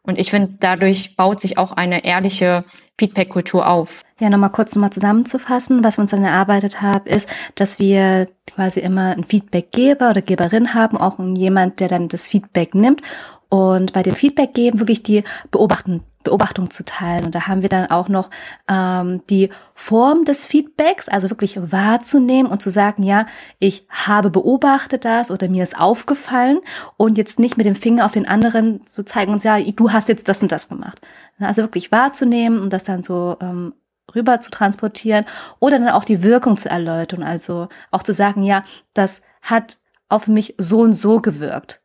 [0.05, 2.65] Und ich finde, dadurch baut sich auch eine ehrliche
[2.99, 4.03] Feedback-Kultur auf.
[4.19, 8.81] Ja, nochmal kurz nochmal zusammenzufassen, was wir uns dann erarbeitet haben, ist, dass wir quasi
[8.81, 13.03] immer einen Feedbackgeber oder Geberin haben, auch jemand, der dann das Feedback nimmt
[13.49, 17.25] und bei dem Feedback geben wirklich die beobachten, Beobachtung zu teilen.
[17.25, 18.31] Und da haben wir dann auch noch
[18.69, 23.27] ähm, die Form des Feedbacks, also wirklich wahrzunehmen und zu sagen, ja,
[23.59, 26.61] ich habe beobachtet das oder mir ist aufgefallen
[26.97, 30.09] und jetzt nicht mit dem Finger auf den anderen zu zeigen und ja, du hast
[30.09, 31.01] jetzt das und das gemacht.
[31.39, 33.75] Also wirklich wahrzunehmen und das dann so ähm,
[34.15, 35.25] rüber zu transportieren
[35.59, 37.23] oder dann auch die Wirkung zu erläutern.
[37.23, 41.82] Also auch zu sagen, ja, das hat auf mich so und so gewirkt.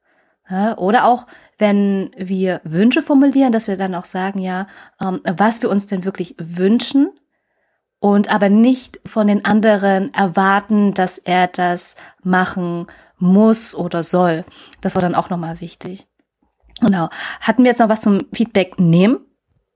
[0.50, 1.26] Oder auch
[1.58, 4.68] wenn wir Wünsche formulieren, dass wir dann auch sagen, ja,
[5.02, 7.10] ähm, was wir uns denn wirklich wünschen
[8.00, 14.46] und aber nicht von den anderen erwarten, dass er das machen muss oder soll.
[14.82, 16.08] Das war dann auch nochmal wichtig.
[16.80, 17.10] Genau.
[17.42, 19.20] Hatten wir jetzt noch was zum Feedback nehmen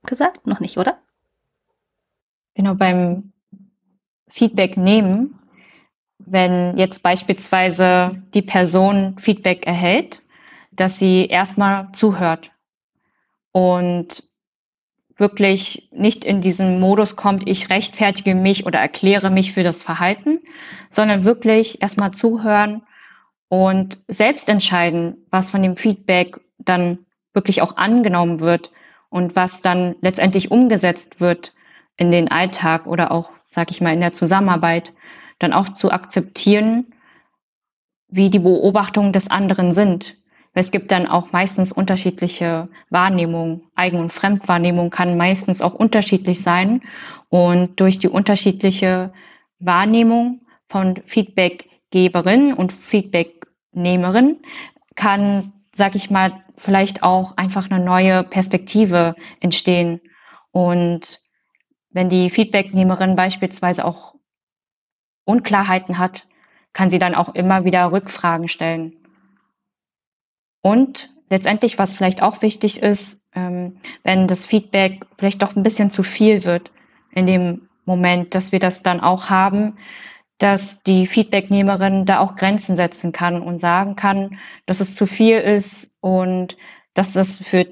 [0.03, 0.45] gesagt?
[0.45, 0.99] Noch nicht, oder?
[2.53, 3.33] Genau, beim
[4.29, 5.39] Feedback nehmen,
[6.19, 10.20] wenn jetzt beispielsweise die Person Feedback erhält
[10.81, 12.51] dass sie erstmal zuhört
[13.51, 14.23] und
[15.15, 20.39] wirklich nicht in diesen Modus kommt, ich rechtfertige mich oder erkläre mich für das Verhalten,
[20.89, 22.81] sondern wirklich erstmal zuhören
[23.47, 28.71] und selbst entscheiden, was von dem Feedback dann wirklich auch angenommen wird
[29.11, 31.53] und was dann letztendlich umgesetzt wird
[31.95, 34.93] in den Alltag oder auch, sag ich mal, in der Zusammenarbeit,
[35.37, 36.91] dann auch zu akzeptieren,
[38.07, 40.20] wie die Beobachtungen des anderen sind
[40.53, 43.63] es gibt dann auch meistens unterschiedliche Wahrnehmungen.
[43.75, 46.81] Eigen- und Fremdwahrnehmung kann meistens auch unterschiedlich sein.
[47.29, 49.13] Und durch die unterschiedliche
[49.59, 54.41] Wahrnehmung von Feedbackgeberin und Feedbacknehmerin
[54.95, 60.01] kann, sag ich mal, vielleicht auch einfach eine neue Perspektive entstehen.
[60.51, 61.19] Und
[61.91, 64.15] wenn die Feedbacknehmerin beispielsweise auch
[65.23, 66.27] Unklarheiten hat,
[66.73, 69.00] kann sie dann auch immer wieder Rückfragen stellen.
[70.61, 75.89] Und letztendlich, was vielleicht auch wichtig ist, ähm, wenn das Feedback vielleicht doch ein bisschen
[75.89, 76.71] zu viel wird
[77.11, 79.77] in dem Moment, dass wir das dann auch haben,
[80.37, 85.37] dass die Feedbacknehmerin da auch Grenzen setzen kann und sagen kann, dass es zu viel
[85.37, 86.57] ist und
[86.93, 87.67] dass das für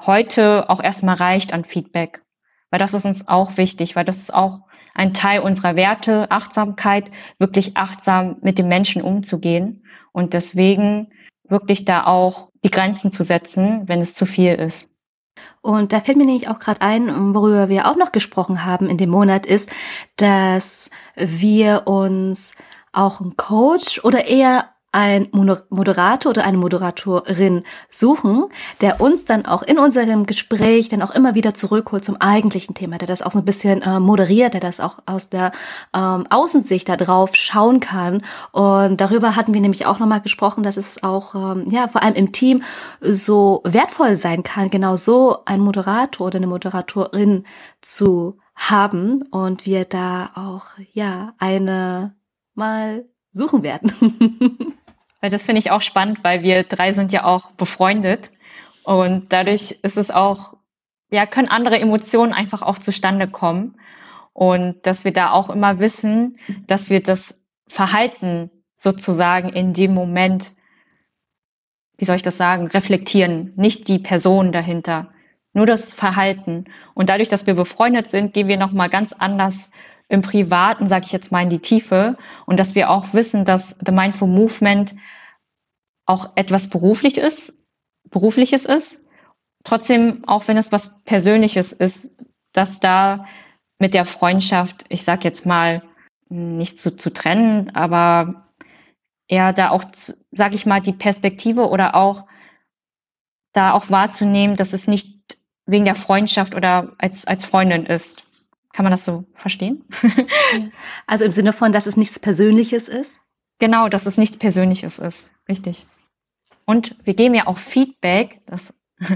[0.00, 2.22] heute auch erstmal reicht an Feedback.
[2.70, 4.60] Weil das ist uns auch wichtig, weil das ist auch
[4.94, 9.84] ein Teil unserer Werte, Achtsamkeit, wirklich achtsam mit dem Menschen umzugehen.
[10.12, 11.12] Und deswegen
[11.48, 14.90] wirklich da auch die Grenzen zu setzen, wenn es zu viel ist.
[15.60, 18.98] Und da fällt mir nämlich auch gerade ein, worüber wir auch noch gesprochen haben in
[18.98, 19.70] dem Monat, ist,
[20.16, 22.54] dass wir uns
[22.92, 28.44] auch einen Coach oder eher ein Moderator oder eine Moderatorin suchen,
[28.80, 32.96] der uns dann auch in unserem Gespräch dann auch immer wieder zurückholt zum eigentlichen Thema,
[32.98, 35.50] der das auch so ein bisschen äh, moderiert, der das auch aus der
[35.92, 38.22] ähm, Außensicht da drauf schauen kann.
[38.52, 42.14] Und darüber hatten wir nämlich auch nochmal gesprochen, dass es auch, ähm, ja, vor allem
[42.14, 42.62] im Team
[43.00, 47.44] so wertvoll sein kann, genau so ein Moderator oder eine Moderatorin
[47.80, 52.14] zu haben und wir da auch, ja, eine
[52.54, 54.76] mal suchen werden.
[55.24, 58.30] Weil das finde ich auch spannend, weil wir drei sind ja auch befreundet.
[58.82, 60.58] Und dadurch ist es auch,
[61.10, 63.80] ja, können andere Emotionen einfach auch zustande kommen.
[64.34, 70.52] Und dass wir da auch immer wissen, dass wir das Verhalten sozusagen in dem Moment,
[71.96, 75.14] wie soll ich das sagen, reflektieren, nicht die Person dahinter,
[75.54, 76.66] nur das Verhalten.
[76.92, 79.70] Und dadurch, dass wir befreundet sind, gehen wir nochmal ganz anders
[80.08, 82.18] im Privaten, sage ich jetzt mal, in die Tiefe.
[82.44, 84.94] Und dass wir auch wissen, dass The Mindful Movement
[86.06, 87.58] auch etwas beruflich ist,
[88.10, 89.02] berufliches ist.
[89.64, 92.10] Trotzdem, auch wenn es was Persönliches ist,
[92.52, 93.26] dass da
[93.78, 95.82] mit der Freundschaft, ich sag jetzt mal,
[96.28, 98.50] nicht zu, zu trennen, aber
[99.28, 99.84] eher da auch,
[100.32, 102.26] sag ich mal, die Perspektive oder auch
[103.52, 108.22] da auch wahrzunehmen, dass es nicht wegen der Freundschaft oder als, als Freundin ist.
[108.72, 109.84] Kann man das so verstehen?
[111.06, 113.20] Also im Sinne von, dass es nichts Persönliches ist?
[113.60, 115.30] Genau, dass es nichts Persönliches ist.
[115.48, 115.86] Richtig.
[116.66, 118.74] Und wir geben ja auch Feedback, das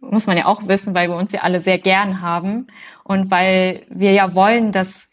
[0.00, 2.68] muss man ja auch wissen, weil wir uns ja alle sehr gern haben
[3.04, 5.10] und weil wir ja wollen, dass,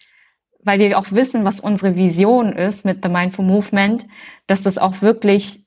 [0.63, 4.07] weil wir auch wissen, was unsere Vision ist mit The Mindful Movement,
[4.47, 5.63] dass das auch wirklich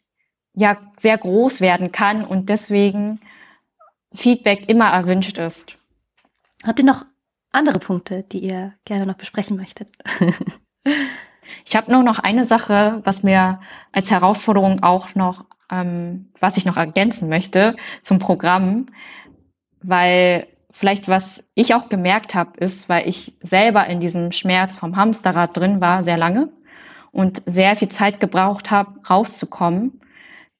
[0.54, 3.20] ja sehr groß werden kann und deswegen
[4.14, 5.76] Feedback immer erwünscht ist.
[6.64, 7.04] Habt ihr noch
[7.52, 9.90] andere Punkte, die ihr gerne noch besprechen möchtet?
[11.64, 13.60] ich habe nur noch eine Sache, was mir
[13.92, 18.86] als Herausforderung auch noch ähm, was ich noch ergänzen möchte zum Programm,
[19.82, 24.96] weil vielleicht was ich auch gemerkt habe, ist, weil ich selber in diesem Schmerz vom
[24.96, 26.50] Hamsterrad drin war, sehr lange
[27.12, 30.00] und sehr viel Zeit gebraucht habe, rauszukommen,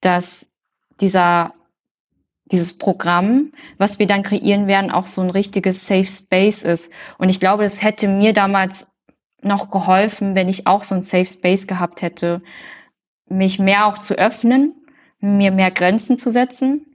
[0.01, 0.51] dass
[1.01, 1.53] dieser
[2.53, 6.93] dieses Programm, was wir dann kreieren werden, auch so ein richtiges Safe Space ist.
[7.19, 8.95] Und ich glaube, es hätte mir damals
[9.43, 12.43] noch geholfen, wenn ich auch so ein Safe Space gehabt hätte,
[13.29, 14.86] mich mehr auch zu öffnen
[15.27, 16.87] mir mehr Grenzen zu setzen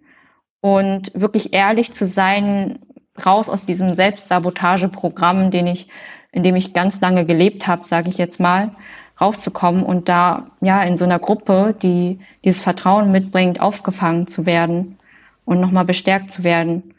[0.61, 2.79] und wirklich ehrlich zu sein,
[3.25, 5.89] raus aus diesem Selbstsabotageprogramm, den ich,
[6.32, 8.71] in dem ich ganz lange gelebt habe, sage ich jetzt mal,
[9.19, 14.97] rauszukommen und da ja in so einer Gruppe, die dieses Vertrauen mitbringt, aufgefangen zu werden
[15.45, 16.95] und nochmal bestärkt zu werden.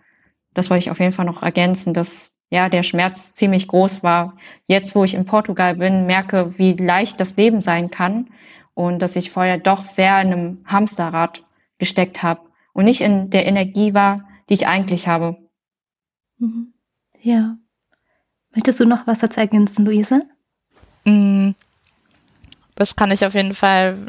[0.54, 4.34] Das wollte ich auf jeden Fall noch ergänzen, dass ja der Schmerz ziemlich groß war.
[4.66, 8.28] Jetzt, wo ich in Portugal bin, merke, wie leicht das Leben sein kann
[8.74, 11.44] und dass ich vorher doch sehr in einem Hamsterrad
[11.78, 12.40] gesteckt habe
[12.72, 15.36] und nicht in der Energie war, die ich eigentlich habe.
[16.38, 16.72] Mhm.
[17.20, 17.56] Ja.
[18.54, 20.22] Möchtest du noch was dazu ergänzen, Luise?
[21.04, 21.50] Mm,
[22.74, 24.06] das kann ich auf jeden Fall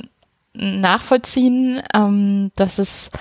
[0.53, 1.81] nachvollziehen.
[1.93, 3.11] Ähm, das ist,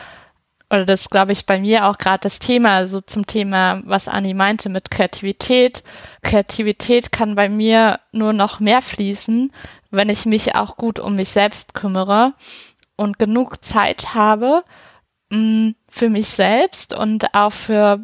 [0.70, 4.34] oder das glaube ich bei mir auch gerade das Thema, so zum Thema, was Anni
[4.34, 5.82] meinte mit Kreativität.
[6.22, 9.52] Kreativität kann bei mir nur noch mehr fließen,
[9.92, 12.34] wenn ich mich auch gut um mich selbst kümmere
[12.96, 14.64] und genug Zeit habe
[15.30, 18.00] mh, mm, für mich selbst und auch für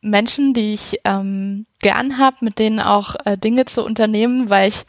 [0.00, 4.84] Menschen, die ich ähm, gern habe, mit denen auch äh, Dinge zu unternehmen, weil ich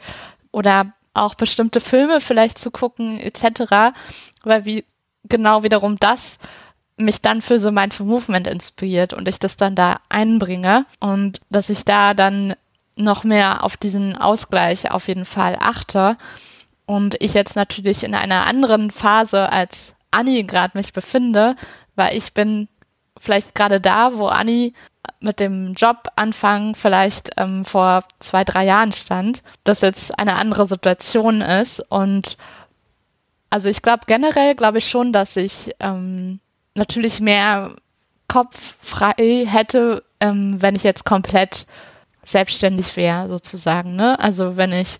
[0.52, 3.92] oder auch bestimmte Filme vielleicht zu gucken etc.,
[4.44, 4.84] weil wie
[5.24, 6.38] genau wiederum das
[6.96, 11.70] mich dann für so mein Movement inspiriert und ich das dann da einbringe und dass
[11.70, 12.54] ich da dann
[13.00, 16.16] noch mehr auf diesen Ausgleich auf jeden Fall achte.
[16.86, 21.54] Und ich jetzt natürlich in einer anderen Phase als Anni gerade mich befinde,
[21.94, 22.68] weil ich bin
[23.18, 24.74] vielleicht gerade da, wo Anni
[25.20, 30.66] mit dem Job anfangen vielleicht ähm, vor zwei, drei Jahren stand, dass jetzt eine andere
[30.66, 31.80] Situation ist.
[31.90, 32.36] Und
[33.50, 36.40] also ich glaube generell glaube ich schon, dass ich ähm,
[36.74, 37.76] natürlich mehr
[38.28, 41.66] Kopf frei hätte, ähm, wenn ich jetzt komplett
[42.30, 43.96] selbstständig wäre, sozusagen.
[43.96, 44.18] Ne?
[44.18, 44.98] Also wenn ich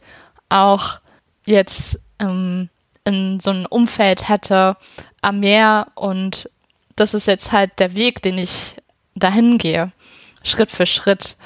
[0.49, 1.01] auch
[1.47, 2.69] jetzt ähm,
[3.05, 4.77] in so ein Umfeld hätte
[5.23, 6.51] am Meer und
[6.97, 8.77] das ist jetzt halt der Weg, den ich
[9.15, 9.93] dahin gehe,
[10.43, 11.37] Schritt für Schritt.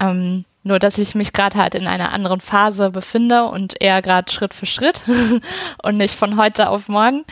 [0.00, 4.30] Ähm, nur dass ich mich gerade halt in einer anderen Phase befinde und eher gerade
[4.30, 5.02] Schritt für Schritt
[5.82, 7.24] und nicht von heute auf morgen.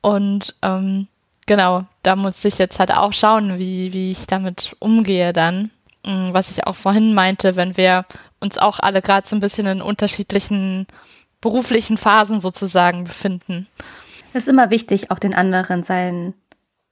[0.00, 1.08] Und ähm,
[1.46, 5.70] genau, da muss ich jetzt halt auch schauen, wie, wie ich damit umgehe dann.
[6.04, 8.04] Mm, was ich auch vorhin meinte, wenn wir
[8.40, 10.86] uns auch alle gerade so ein bisschen in unterschiedlichen
[11.40, 13.68] beruflichen Phasen sozusagen befinden.
[14.32, 16.34] Es ist immer wichtig, auch den anderen sein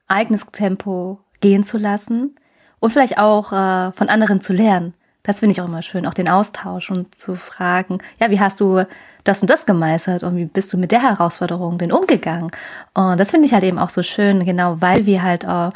[0.07, 2.37] eigenes Tempo gehen zu lassen
[2.79, 4.95] und vielleicht auch äh, von anderen zu lernen.
[5.27, 8.61] Das finde ich auch immer schön, auch den Austausch und zu fragen, ja, wie hast
[8.61, 8.85] du
[9.25, 12.49] das und das gemeistert und wie bist du mit der Herausforderung denn umgegangen?
[12.95, 15.71] Und das finde ich halt eben auch so schön, genau weil wir halt äh,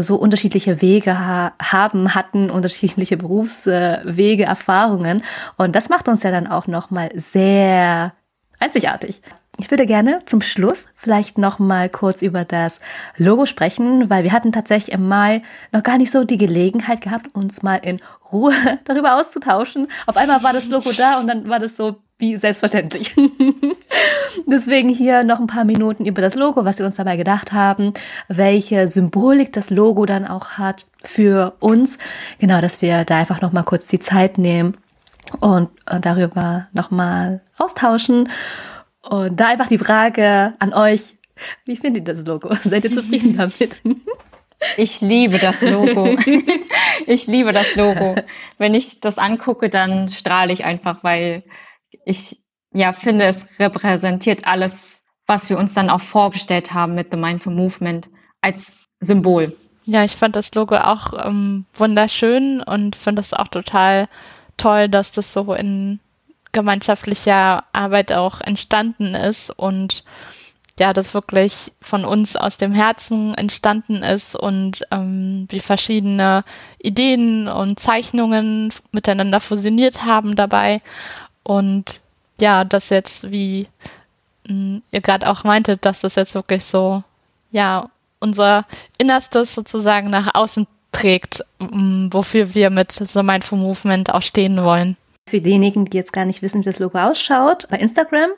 [0.00, 5.22] so unterschiedliche Wege ha haben, hatten, unterschiedliche Berufswege, Erfahrungen.
[5.58, 8.14] Und das macht uns ja dann auch nochmal sehr
[8.58, 9.20] einzigartig.
[9.58, 12.78] Ich würde gerne zum Schluss vielleicht noch mal kurz über das
[13.16, 15.42] Logo sprechen, weil wir hatten tatsächlich im Mai
[15.72, 18.00] noch gar nicht so die Gelegenheit gehabt, uns mal in
[18.30, 18.52] Ruhe
[18.84, 19.88] darüber auszutauschen.
[20.06, 23.14] Auf einmal war das Logo da und dann war das so wie selbstverständlich.
[24.46, 27.94] Deswegen hier noch ein paar Minuten über das Logo, was wir uns dabei gedacht haben,
[28.28, 31.98] welche Symbolik das Logo dann auch hat für uns.
[32.38, 34.76] Genau, dass wir da einfach noch mal kurz die Zeit nehmen
[35.40, 38.28] und darüber noch mal austauschen.
[39.08, 41.16] Und da einfach die Frage an euch,
[41.64, 42.54] wie findet ihr das Logo?
[42.64, 43.76] Seid ihr zufrieden damit?
[44.76, 46.16] Ich liebe das Logo.
[47.08, 48.16] Ich liebe das Logo.
[48.58, 51.44] Wenn ich das angucke, dann strahle ich einfach, weil
[52.04, 52.40] ich
[52.72, 57.54] ja finde, es repräsentiert alles, was wir uns dann auch vorgestellt haben mit The Mindful
[57.54, 58.08] Movement
[58.40, 59.54] als Symbol.
[59.84, 64.08] Ja, ich fand das Logo auch ähm, wunderschön und finde es auch total
[64.56, 66.00] toll, dass das so in
[66.56, 70.04] gemeinschaftlicher Arbeit auch entstanden ist und
[70.80, 76.44] ja, das wirklich von uns aus dem Herzen entstanden ist und ähm, wir verschiedene
[76.78, 80.80] Ideen und Zeichnungen miteinander fusioniert haben dabei.
[81.42, 82.00] Und
[82.40, 83.68] ja, das jetzt, wie
[84.48, 87.02] mh, hm, ihr gerade auch meintet, dass das jetzt wirklich so,
[87.50, 88.64] ja, unser
[88.98, 94.62] Innerstes sozusagen nach außen trägt, mh, hm, wofür wir mit The Mindful Movement auch stehen
[94.62, 94.96] wollen.
[95.28, 98.30] Für diejenigen, die jetzt gar nicht wissen, wie das Logo ausschaut, bei Instagram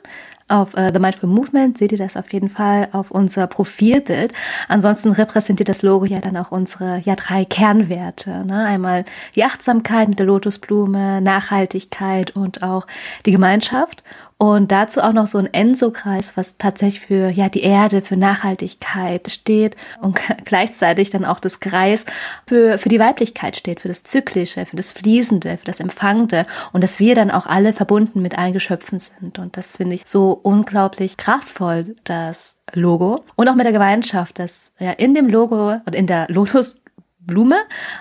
[0.47, 4.33] auf uh, The Mindful Movement seht ihr das auf jeden Fall auf unser Profilbild.
[4.67, 8.43] Ansonsten repräsentiert das Logo ja dann auch unsere ja drei Kernwerte.
[8.43, 8.65] Ne?
[8.65, 12.87] Einmal die Achtsamkeit mit der Lotusblume, Nachhaltigkeit und auch
[13.27, 14.03] die Gemeinschaft.
[14.41, 19.29] Und dazu auch noch so ein Enso-Kreis, was tatsächlich für ja die Erde, für Nachhaltigkeit
[19.29, 22.05] steht und gleichzeitig dann auch das Kreis
[22.47, 26.85] für, für die Weiblichkeit steht, für das Zyklische, für das Fließende, für das Empfangende und
[26.85, 29.39] dass wir dann auch alle verbunden mit allen Geschöpfen sind.
[29.39, 33.25] Und das finde ich so unglaublich kraftvoll, das Logo.
[33.35, 37.57] Und auch mit der Gemeinschaft, dass ja in dem Logo und in der Lotusblume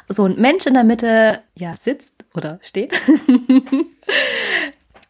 [0.08, 2.92] so ein Mensch in der Mitte ja sitzt oder steht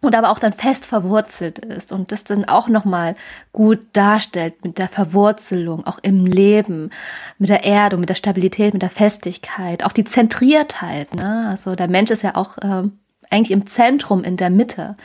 [0.00, 3.16] und aber auch dann fest verwurzelt ist und das dann auch nochmal
[3.52, 6.90] gut darstellt mit der Verwurzelung, auch im Leben,
[7.38, 11.14] mit der Erde, mit der Stabilität, mit der Festigkeit, auch die Zentriertheit.
[11.14, 11.48] Ne?
[11.50, 12.88] Also der Mensch ist ja auch äh,
[13.30, 14.96] eigentlich im Zentrum, in der Mitte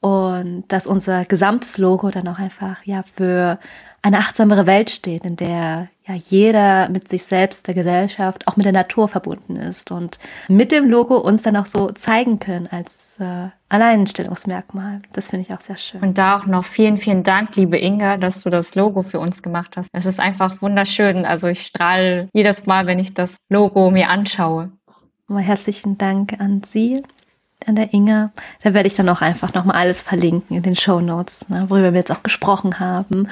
[0.00, 3.58] und dass unser gesamtes Logo dann auch einfach ja für
[4.02, 8.64] eine achtsamere Welt steht, in der ja jeder mit sich selbst, der Gesellschaft, auch mit
[8.64, 13.18] der Natur verbunden ist und mit dem Logo uns dann auch so zeigen können als
[13.18, 15.00] äh, Alleinstellungsmerkmal.
[15.12, 16.00] Das finde ich auch sehr schön.
[16.00, 19.42] Und da auch noch vielen, vielen Dank, liebe Inga, dass du das Logo für uns
[19.42, 19.88] gemacht hast.
[19.92, 21.24] Es ist einfach wunderschön.
[21.24, 24.70] Also ich strahle jedes Mal, wenn ich das Logo mir anschaue.
[25.26, 27.02] Mal herzlichen Dank an Sie
[27.66, 28.30] an der Inga.
[28.62, 31.92] Da werde ich dann auch einfach nochmal alles verlinken in den Show Notes, ne, worüber
[31.92, 33.28] wir jetzt auch gesprochen haben.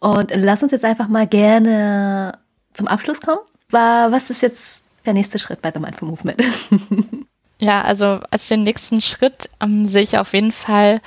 [0.00, 2.38] Und lass uns jetzt einfach mal gerne
[2.72, 3.40] zum Abschluss kommen.
[3.68, 6.42] Was ist jetzt der nächste Schritt bei The Mindful Movement?
[7.62, 11.02] Ja, also als den nächsten Schritt ähm, sehe ich auf jeden Fall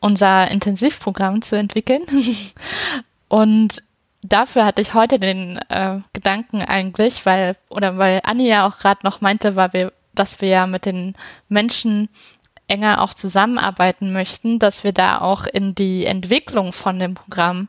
[0.00, 2.02] unser Intensivprogramm zu entwickeln.
[3.28, 3.82] Und
[4.22, 9.00] dafür hatte ich heute den äh, Gedanken eigentlich, weil, oder weil Anni ja auch gerade
[9.02, 11.14] noch meinte, weil wir, dass wir ja mit den
[11.48, 12.10] Menschen
[12.68, 17.68] enger auch zusammenarbeiten möchten, dass wir da auch in die Entwicklung von dem Programm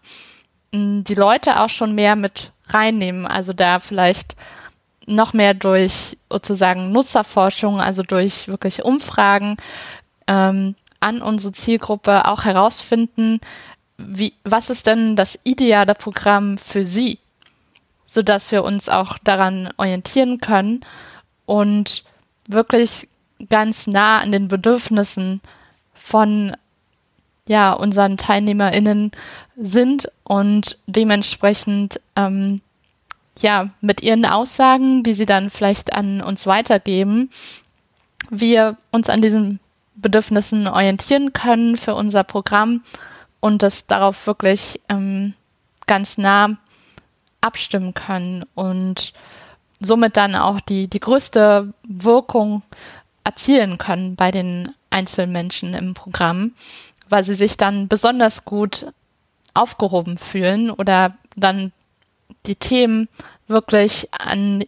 [0.74, 3.28] die Leute auch schon mehr mit reinnehmen.
[3.28, 4.36] Also da vielleicht
[5.06, 9.58] noch mehr durch sozusagen Nutzerforschung, also durch wirklich Umfragen
[10.28, 13.40] ähm, an unsere Zielgruppe auch herausfinden,
[13.98, 17.20] wie, was ist denn das ideale Programm für sie,
[18.06, 20.86] sodass wir uns auch daran orientieren können
[21.46, 22.04] und
[22.48, 23.08] wirklich
[23.50, 25.42] ganz nah an den Bedürfnissen
[25.94, 26.56] von
[27.48, 29.12] ja, unseren TeilnehmerInnen
[29.56, 32.62] sind und dementsprechend ähm,
[33.40, 37.30] ja mit ihren Aussagen, die sie dann vielleicht an uns weitergeben,
[38.30, 39.60] wir uns an diesen
[39.96, 42.84] Bedürfnissen orientieren können für unser Programm
[43.40, 45.34] und das darauf wirklich ähm,
[45.86, 46.58] ganz nah
[47.42, 49.14] abstimmen können und
[49.80, 52.64] somit dann auch die, die größte Wirkung
[53.24, 56.54] erzielen können bei den Einzelmenschen im Programm
[57.14, 58.88] weil sie sich dann besonders gut
[59.54, 61.72] aufgehoben fühlen oder dann
[62.46, 63.08] die Themen
[63.48, 64.64] wirklich an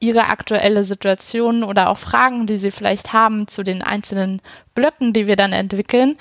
[0.00, 4.40] ihre aktuelle Situation oder auch Fragen, die sie vielleicht haben zu den einzelnen
[4.74, 6.16] Blöcken, die wir dann entwickeln,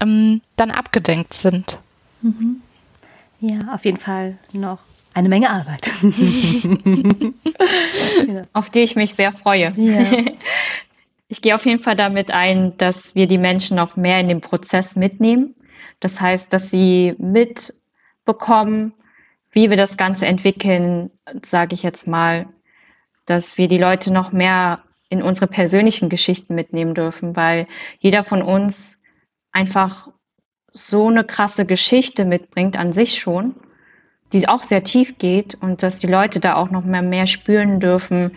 [0.00, 1.78] ähm, dann abgedenkt sind.
[2.20, 2.60] Mhm.
[3.40, 4.78] Ja, auf jeden Fall noch
[5.14, 5.90] eine Menge Arbeit.
[8.52, 9.72] Auf die ich mich sehr freue.
[9.76, 10.06] Ja.
[11.28, 14.42] Ich gehe auf jeden Fall damit ein, dass wir die Menschen noch mehr in den
[14.42, 15.54] Prozess mitnehmen.
[16.02, 18.92] Das heißt, dass sie mitbekommen,
[19.52, 21.10] wie wir das Ganze entwickeln,
[21.44, 22.46] sage ich jetzt mal,
[23.24, 27.68] dass wir die Leute noch mehr in unsere persönlichen Geschichten mitnehmen dürfen, weil
[28.00, 29.00] jeder von uns
[29.52, 30.08] einfach
[30.72, 33.54] so eine krasse Geschichte mitbringt an sich schon,
[34.32, 37.78] die auch sehr tief geht und dass die Leute da auch noch mehr, mehr spüren
[37.78, 38.32] dürfen,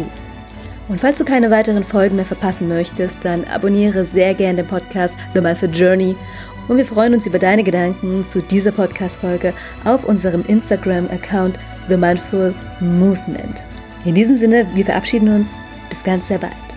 [0.89, 5.15] Und falls du keine weiteren Folgen mehr verpassen möchtest, dann abonniere sehr gerne den Podcast
[5.35, 6.17] The Mindful Journey
[6.71, 9.53] und wir freuen uns über deine Gedanken zu dieser Podcast-Folge
[9.85, 11.59] auf unserem Instagram-Account
[11.91, 13.65] The Mindful Movement.
[14.05, 15.59] In diesem Sinne, wir verabschieden uns.
[15.89, 16.70] Bis ganz sehr bald.